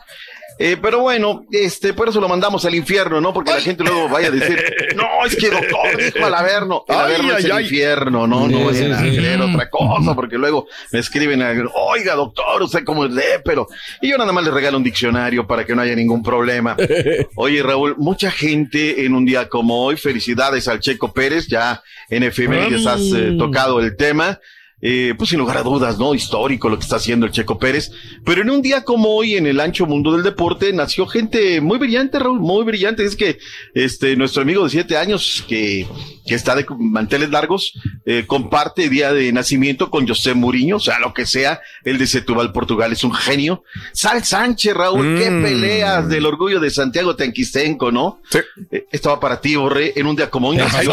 [0.61, 3.33] Eh, pero bueno, este, por eso lo mandamos al infierno, ¿no?
[3.33, 4.61] Porque la gente luego vaya a decir,
[4.95, 6.83] no, es que doctor, dijo al Averno.
[6.85, 7.63] El Ay, Averno es ay, el ay.
[7.63, 9.17] infierno, no, no Sí, vayan a sí, sí.
[9.17, 13.67] creer otra cosa, porque luego me escriben, a, oiga, doctor, usted cómo es de, pero.
[14.01, 16.75] Y yo nada más le regalo un diccionario para que no haya ningún problema.
[17.35, 22.23] Oye, Raúl, mucha gente en un día como hoy, felicidades al Checo Pérez, ya en
[22.23, 24.39] efemérides has eh, tocado el tema.
[24.81, 26.15] Eh, pues sin lugar a dudas, ¿no?
[26.15, 27.91] Histórico lo que está haciendo el Checo Pérez.
[28.23, 31.77] Pero en un día como hoy, en el ancho mundo del deporte, nació gente muy
[31.77, 33.03] brillante, Raúl, muy brillante.
[33.03, 33.39] Es que
[33.73, 35.85] este nuestro amigo de siete años, que,
[36.25, 37.73] que está de manteles largos,
[38.05, 42.07] eh, comparte día de nacimiento con José Mourinho, o sea, lo que sea, el de
[42.07, 43.63] Setúbal, Portugal, es un genio.
[43.91, 45.43] Sal Sánchez, Raúl, qué Mm.
[45.43, 48.21] peleas del orgullo de Santiago Tenquistenco, ¿no?
[48.29, 48.39] Sí.
[48.71, 50.57] Eh, esto va para ti, Borré, en un día como hoy.
[50.57, 50.91] nació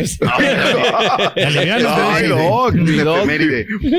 [0.00, 1.80] Espérese.
[1.82, 2.64] No, Ay, no.
[2.64, 2.70] A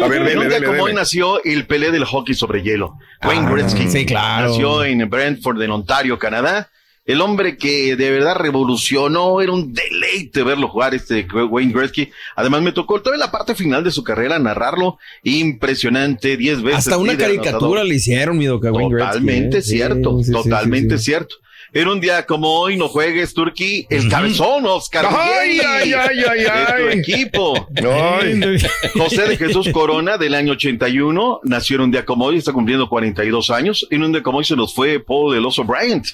[0.08, 2.98] ver, dele, dele, como hoy nació el Pelé del hockey sobre hielo.
[3.24, 3.88] Wayne Ah, Gretzky.
[3.90, 4.50] sí, claro.
[4.50, 6.70] Nació en Brentford, en Ontario, Canadá.
[7.04, 12.12] El hombre que de verdad revolucionó, era un deleite verlo jugar este Wayne Gretzky.
[12.36, 15.00] Además me tocó toda la parte final de su carrera narrarlo.
[15.24, 16.80] Impresionante, 10 veces.
[16.80, 17.86] Hasta una caricatura anotador.
[17.86, 19.62] le hicieron, mi doc, a Wayne Gretzky, Totalmente ¿eh?
[19.64, 21.06] cierto, Sí, sí, sí, totalmente sí, sí.
[21.12, 21.36] cierto.
[21.74, 25.06] Era un día como hoy, no juegues, Turquí, el cabezón, Oscar.
[25.08, 27.00] Ay, ay, ay, ay, de tu ay.
[27.00, 27.68] equipo.
[27.78, 28.42] Ay.
[28.94, 32.90] José de Jesús Corona, del año 81, nació en un día como hoy, está cumpliendo
[32.90, 33.88] 42 años.
[33.90, 36.08] En un día como hoy se nos fue Paul del Oso Bryant.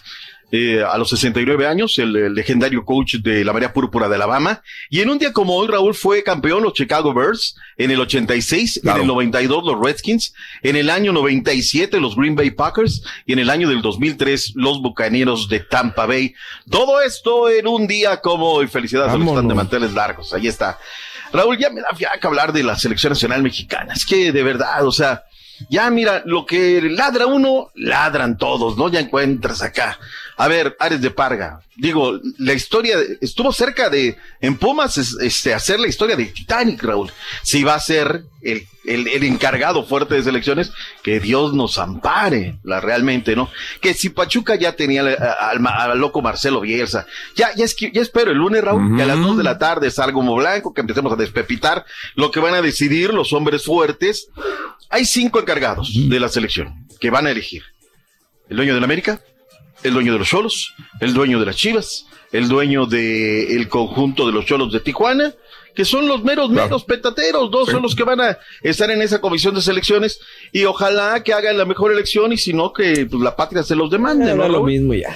[0.52, 4.62] Eh, a los 69 años, el, el legendario coach de la María Púrpura de Alabama.
[4.90, 8.80] Y en un día como hoy, Raúl fue campeón los Chicago Bears, en el 86,
[8.82, 8.98] Claro.
[8.98, 10.34] en el 92 los Redskins,
[10.64, 14.82] en el año 97 los Green Bay Packers y en el año del 2003 los
[14.82, 16.34] Bucaneros de Tampa Bay.
[16.70, 18.68] Todo esto en un día como hoy.
[18.68, 19.56] Felicidades a los de Vámonos.
[19.56, 20.34] manteles largos.
[20.34, 20.80] Ahí está.
[21.34, 23.94] Raúl, ya me da fiaca hablar de la selección nacional mexicana.
[23.94, 25.24] Es que de verdad, o sea,
[25.70, 28.90] ya mira, lo que ladra uno, ladran todos, ¿no?
[28.90, 29.98] Ya encuentras acá
[30.40, 35.18] A ver, Ares de Parga, digo, la historia de- estuvo cerca de en Pumas es-
[35.20, 37.12] este, hacer la historia de Titanic, Raúl.
[37.42, 42.60] Si va a ser el, el, el encargado fuerte de selecciones, que Dios nos ampare,
[42.64, 43.50] la realmente, ¿no?
[43.82, 48.30] Que si Pachuca ya tenía al, loco Marcelo Bielsa, ya, ya, es que- ya espero
[48.30, 51.12] el lunes, Raúl, que a las dos de la tarde salga humo blanco, que empecemos
[51.12, 51.84] a despepitar
[52.14, 54.28] lo que van a decidir los hombres fuertes.
[54.90, 57.64] Hay cinco encargados de la selección que van a elegir.
[58.50, 59.22] El dueño de la América,
[59.84, 64.32] el dueño de los Cholos, el dueño de las Chivas, el dueño del conjunto de
[64.34, 65.34] los Cholos de Tijuana,
[65.76, 69.22] que son los meros, meros petateros, dos son los que van a estar en esa
[69.22, 70.20] comisión de selecciones
[70.52, 73.76] y ojalá que hagan la mejor elección y si no que pues, la patria se
[73.76, 74.38] los demande, Eh, ¿no?
[74.38, 75.16] no es lo mismo ya.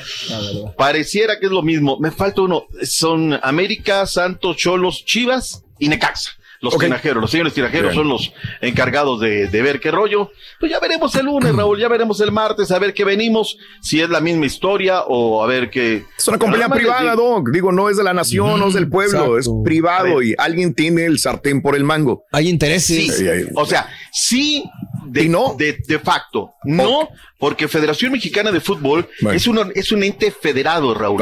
[0.78, 1.97] Pareciera que es lo mismo.
[1.99, 2.67] Me falta uno.
[2.84, 6.32] Son América, Santos, Cholos, Chivas y Necaxa.
[6.62, 7.95] Los tinajeros, los señores tinajeros Bien.
[7.95, 8.32] son los
[8.62, 10.32] encargados de, de ver qué rollo.
[10.59, 13.99] Pues ya veremos el lunes, Raúl, ya veremos el martes, a ver qué venimos, si
[13.99, 16.03] es la misma historia o a ver qué.
[16.18, 17.49] Es una compañía privada, Doc.
[17.49, 21.05] Digo, no es de la nación, no es del pueblo, es privado y alguien tiene
[21.05, 22.26] el sartén por el mango.
[22.32, 23.18] Hay intereses.
[23.18, 24.64] Sí, o sea, sí
[25.07, 27.09] de, de, de facto, no,
[27.39, 31.22] porque Federación Mexicana de Fútbol es, un, es un ente federado, Raúl.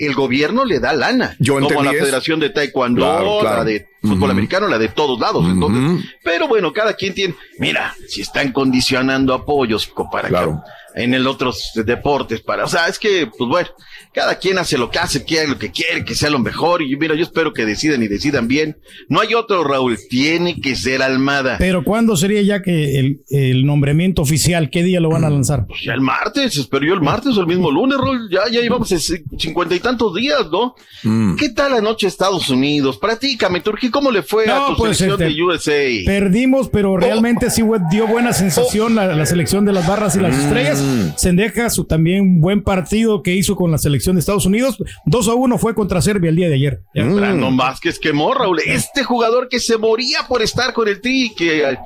[0.00, 1.36] El gobierno le da lana.
[1.38, 1.92] Yo como la.
[1.92, 3.56] Federación de Taekwondo, Claro, claro.
[3.58, 5.44] la de fútbol americano, la de todos lados.
[5.46, 10.54] Entonces, pero bueno, cada quien tiene, mira, si están condicionando apoyos para que
[10.94, 13.68] en el otros deportes para, o sea, es que, pues bueno,
[14.12, 16.94] cada quien hace lo que hace, quiere lo que quiere, que sea lo mejor, y
[16.96, 18.76] mira, yo espero que decidan y decidan bien.
[19.08, 21.56] No hay otro, Raúl, tiene que ser Almada.
[21.58, 24.70] Pero ¿cuándo sería ya que el, el nombramiento oficial?
[24.70, 25.66] ¿Qué día lo van a lanzar?
[25.66, 28.60] Pues ya el martes, espero yo el martes o el mismo lunes, Raúl, ya, ya
[28.60, 28.88] llevamos
[29.36, 30.74] cincuenta y tantos días, ¿no?
[31.02, 31.34] Mm.
[31.36, 32.98] ¿Qué tal anoche Estados Unidos?
[32.98, 36.04] Platícame, Turquía, ¿cómo le fue a tu pues, selección este, de USA?
[36.06, 40.20] Perdimos, pero realmente sí fue- dio buena sensación la, la selección de las barras y
[40.20, 40.83] las estrellas.
[41.16, 44.78] Sendeja, su también buen partido que hizo con la selección de Estados Unidos.
[45.06, 46.80] 2 a 1 fue contra Serbia el día de ayer.
[46.94, 48.60] Ya, Brandon Vázquez quemó, Raúl.
[48.64, 51.76] Este jugador que se moría por estar con el Tri, que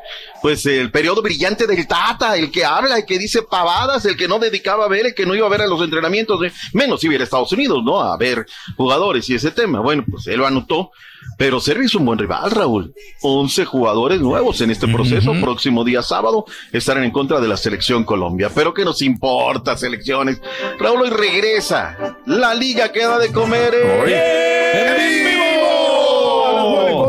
[0.42, 4.28] pues el periodo brillante del Tata, el que habla, el que dice pavadas, el que
[4.28, 7.01] no dedicaba a ver, el que no iba a ver a los entrenamientos, de, menos
[7.01, 8.01] si hubiera Estados Unidos, ¿no?
[8.01, 8.46] A ver
[8.76, 9.80] jugadores y ese tema.
[9.80, 10.90] Bueno, pues él lo anotó.
[11.36, 12.94] Pero Serbia es un buen rival, Raúl.
[13.22, 15.32] 11 jugadores nuevos en este proceso.
[15.40, 18.50] Próximo día sábado estarán en contra de la selección Colombia.
[18.54, 20.40] Pero ¿qué nos importa, selecciones?
[20.78, 22.16] Raúl hoy regresa.
[22.26, 23.74] La liga queda de comer.
[24.06, 25.38] ¿eh?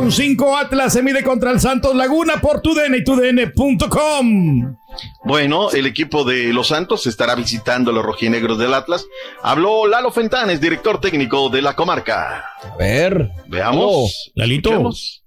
[0.09, 3.03] A las 9 con 5 Atlas se mide contra el Santos Laguna por TUDN y
[3.03, 4.75] TUDN.com.
[5.23, 9.05] Bueno, el equipo de Los Santos estará visitando a los rojinegros del Atlas.
[9.43, 12.43] Habló Lalo Fentanes, director técnico de la comarca.
[12.63, 13.29] A ver.
[13.47, 13.85] Veamos.
[13.85, 14.69] Oh, Lalito.
[14.69, 15.23] escuchemos.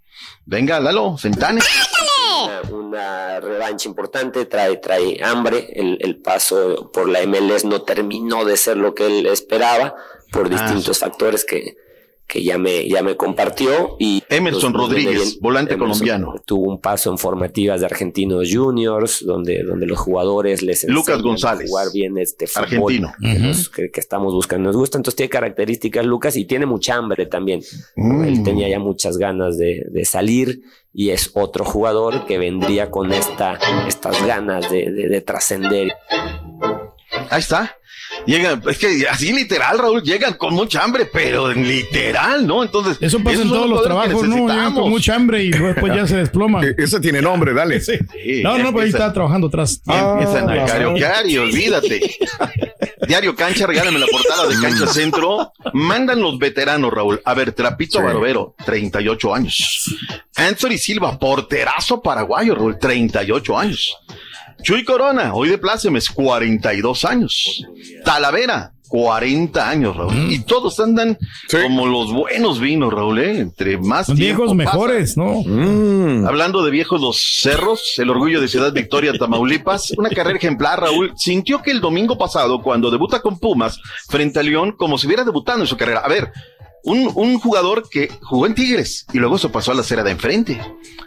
[0.46, 1.64] Venga, Lalo Fentanes.
[2.44, 5.68] Una, una revancha importante, trae, trae hambre.
[5.74, 9.94] El, el paso por la MLS no terminó de ser lo que él esperaba
[10.32, 11.76] por distintos factores que,
[12.26, 13.96] que ya me, ya me compartió.
[13.98, 16.34] Y Emerson Rodríguez, volante colombiano.
[16.46, 21.22] Tuvo un paso en formativas de Argentinos Juniors, donde, donde los jugadores les Lucas a
[21.22, 23.12] González, jugar bien este fútbol argentino.
[23.20, 24.68] que, nos- que- que estamos buscando.
[24.68, 27.60] Nos gusta, entonces tiene características Lucas y tiene mucha hambre también.
[27.96, 28.24] Mm.
[28.24, 30.62] Él tenía ya muchas ganas de, de salir
[30.94, 35.92] y es otro jugador que vendría con esta, estas ganas de, de- de trascender.
[37.30, 37.76] Ahí está.
[38.26, 42.62] Llegan, es que así literal, Raúl, llegan con mucha hambre, pero en literal, ¿no?
[42.62, 44.48] Entonces, Eso pasa en todos los trabajos, ¿no?
[44.48, 46.60] Llegan con mucha hambre y después ya se desploma.
[46.76, 47.80] Ese tiene nombre, dale.
[47.80, 47.94] Sí.
[48.42, 49.80] No, no, pues ahí está trabajando atrás.
[49.86, 52.16] Empiezan Ah, a cariocar y olvídate.
[53.08, 55.52] Diario Cancha, regálame la portada de Cancha Centro.
[55.72, 57.20] Mandan los veteranos, Raúl.
[57.24, 58.04] A ver, Trapito Sí.
[58.04, 59.94] Barovero, 38 años.
[60.36, 63.96] Anthony Silva, porterazo paraguayo, Raúl, 38 años.
[64.62, 67.64] Chuy Corona, hoy de plácemes, 42 años.
[68.04, 70.14] Talavera, 40 años, Raúl.
[70.14, 70.30] Mm.
[70.30, 71.16] Y todos andan
[71.50, 73.38] como los buenos vinos, Raúl, ¿eh?
[73.40, 74.70] Entre más Son tiempo viejos pasa.
[74.76, 75.42] mejores, ¿no?
[75.44, 76.26] Mm.
[76.26, 81.12] Hablando de viejos los cerros, el orgullo de Ciudad Victoria, Tamaulipas, una carrera ejemplar, Raúl,
[81.16, 85.24] sintió que el domingo pasado, cuando debuta con Pumas frente a León, como si hubiera
[85.24, 86.00] debutando en su carrera.
[86.04, 86.30] A ver,
[86.84, 90.10] un, un jugador que jugó en Tigres y luego se pasó a la acera de
[90.10, 90.60] enfrente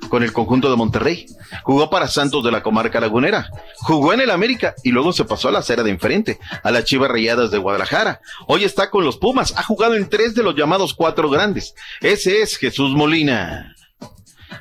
[0.10, 1.26] con el conjunto de Monterrey.
[1.64, 3.50] Jugó para Santos de la comarca lagunera.
[3.80, 6.86] Jugó en el América y luego se pasó a la acera de enfrente, a las
[6.86, 8.22] Chivas Rayadas de Guadalajara.
[8.48, 9.54] Hoy está con los Pumas.
[9.58, 11.76] Ha jugado en tres de los llamados cuatro grandes.
[12.02, 13.76] Ese es Jesús Molina.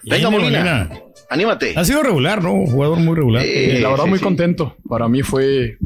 [0.02, 0.90] Venga, Molina.
[1.30, 1.74] Anímate.
[1.76, 2.52] Ha sido regular, ¿no?
[2.52, 3.44] Un jugador muy regular.
[3.44, 4.24] La verdad sí, muy sí.
[4.24, 4.76] contento.
[4.88, 5.78] Para mí fue,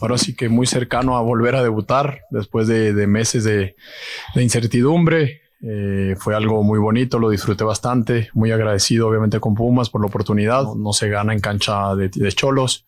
[0.00, 3.76] ahora sí que muy cercano a volver a debutar después de, meses de,
[4.36, 5.42] incertidumbre.
[5.62, 10.06] Eh, fue algo muy bonito, lo disfruté bastante, muy agradecido obviamente con Pumas por la
[10.06, 10.64] oportunidad.
[10.74, 12.86] No, se gana en cancha de, cholos.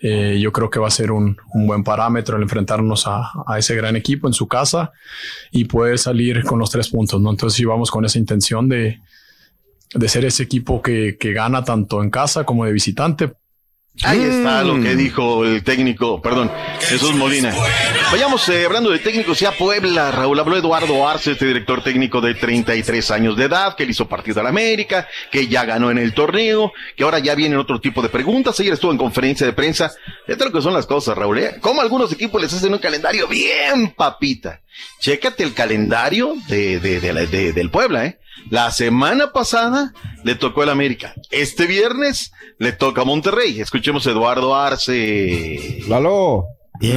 [0.00, 3.58] Eh, yo creo que va a ser un, un buen parámetro el enfrentarnos a, a,
[3.58, 4.92] ese gran equipo en su casa
[5.50, 7.20] y poder salir con los tres puntos.
[7.20, 7.30] ¿no?
[7.30, 8.98] Entonces sí vamos con esa intención de,
[9.94, 13.34] de ser ese equipo que, que gana tanto en casa como de visitante.
[14.02, 14.98] Ahí está lo que Mm.
[14.98, 17.54] dijo el técnico, perdón, Jesús Molina.
[18.12, 22.34] Vayamos eh, hablando de técnicos ya Puebla, Raúl, habló Eduardo Arce, este director técnico de
[22.34, 25.96] 33 años de edad, que le hizo partido a la América, que ya ganó en
[25.98, 29.54] el torneo, que ahora ya vienen otro tipo de preguntas, ayer estuvo en conferencia de
[29.54, 29.90] prensa,
[30.26, 31.56] fíjate lo que son las cosas, Raúl, ¿eh?
[31.60, 34.60] Como algunos equipos les hacen un calendario bien papita.
[35.00, 38.18] Chécate el calendario de, de, de de- del Puebla, ¿eh?
[38.50, 39.92] La semana pasada
[40.24, 41.14] le tocó el América.
[41.30, 43.60] Este viernes le toca a Monterrey.
[43.60, 45.80] Escuchemos a Eduardo Arce.
[45.88, 46.46] Lalo.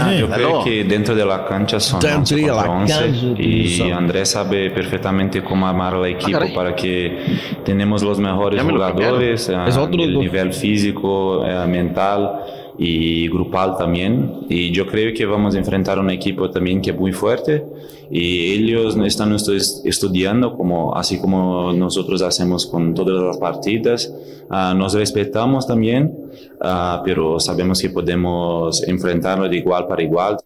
[0.02, 2.94] Ah, yo creo que dentro de la cancha son Dentro 11 de la contra 11
[2.94, 8.64] cancha, y Andrés sabe perfectamente cómo armar el equipo para que tenemos los mejores Ya
[8.66, 12.42] me lo jugadores, otro, el nivel físico, eh, mental
[12.80, 14.46] y grupal también.
[14.50, 17.66] Y yo creo que vamos a enfrentar un equipo también que es muy fuerte
[18.10, 24.12] y ellos están estu- estudiando como así como nosotros hacemos con todas las partidas.
[24.50, 26.16] Ah, nos respetamos también,
[26.62, 30.38] ah, pero sabemos que podemos enfrentarlo de igual para igual.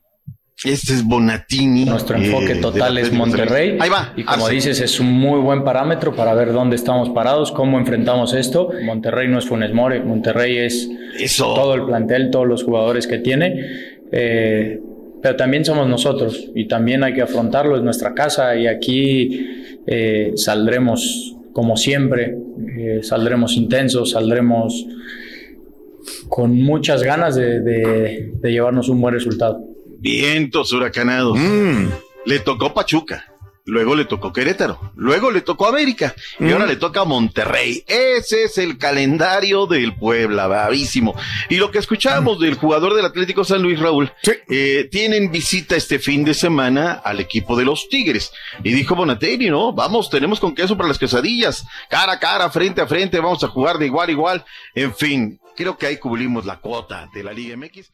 [0.66, 1.86] Este es Bonatini.
[1.86, 3.78] Nuestro enfoque eh, total es Monterrey.
[3.80, 4.14] Ahí va.
[4.16, 4.56] Y como Arce.
[4.56, 8.70] dices, es un muy buen parámetro para ver dónde estamos parados, cómo enfrentamos esto.
[8.86, 10.90] Monterrey no es Funes Mori, Monterrey es
[11.38, 13.62] todo el plantel, todos los jugadores que tiene.
[14.12, 14.80] Eh,
[15.22, 19.48] pero también somos nosotros y también hay que afrontarlo, es nuestra casa y aquí
[19.88, 22.36] eh, saldremos como siempre,
[23.04, 24.86] saldremos intensos, saldremos
[26.28, 29.64] con muchas ganas de- de- de llevarnos un buen resultado.
[30.04, 31.40] Vientos huracanados.
[32.26, 33.24] Le tocó Pachuca.
[33.66, 34.92] Luego le tocó Querétaro.
[34.98, 36.14] Luego le tocó América.
[36.42, 37.86] Y ahora le toca Monterrey.
[37.88, 40.48] Ese es el calendario del Puebla.
[40.48, 41.16] Bravísimo.
[41.50, 44.12] Y lo que escuchábamos del jugador del Atlético San Luis, Raúl,
[44.50, 48.34] eh, tienen visita este fin de semana al equipo de los Tigres.
[48.62, 49.72] Y dijo Bonatelli, ¿no?
[49.72, 51.66] Vamos, tenemos con queso para las quesadillas.
[51.90, 53.22] Cara a cara, frente a frente.
[53.22, 54.46] Vamos a jugar de igual a igual.
[54.76, 57.94] En fin, creo que ahí cubrimos la cuota de la Liga MX.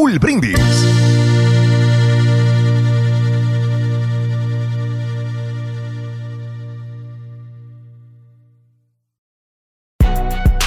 [0.00, 0.58] Brindis.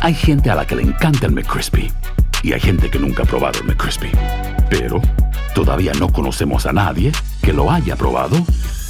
[0.01, 1.91] Hay gente a la que le encanta el McCrispy
[2.43, 4.11] y hay gente que nunca ha probado el McCrispy.
[4.69, 5.01] Pero
[5.55, 7.11] todavía no conocemos a nadie
[7.41, 8.38] que lo haya probado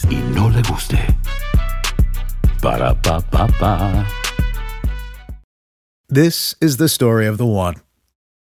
[0.09, 0.99] y no le guste.
[2.61, 4.05] Para pa pa pa.
[6.09, 7.75] This is the story of the one.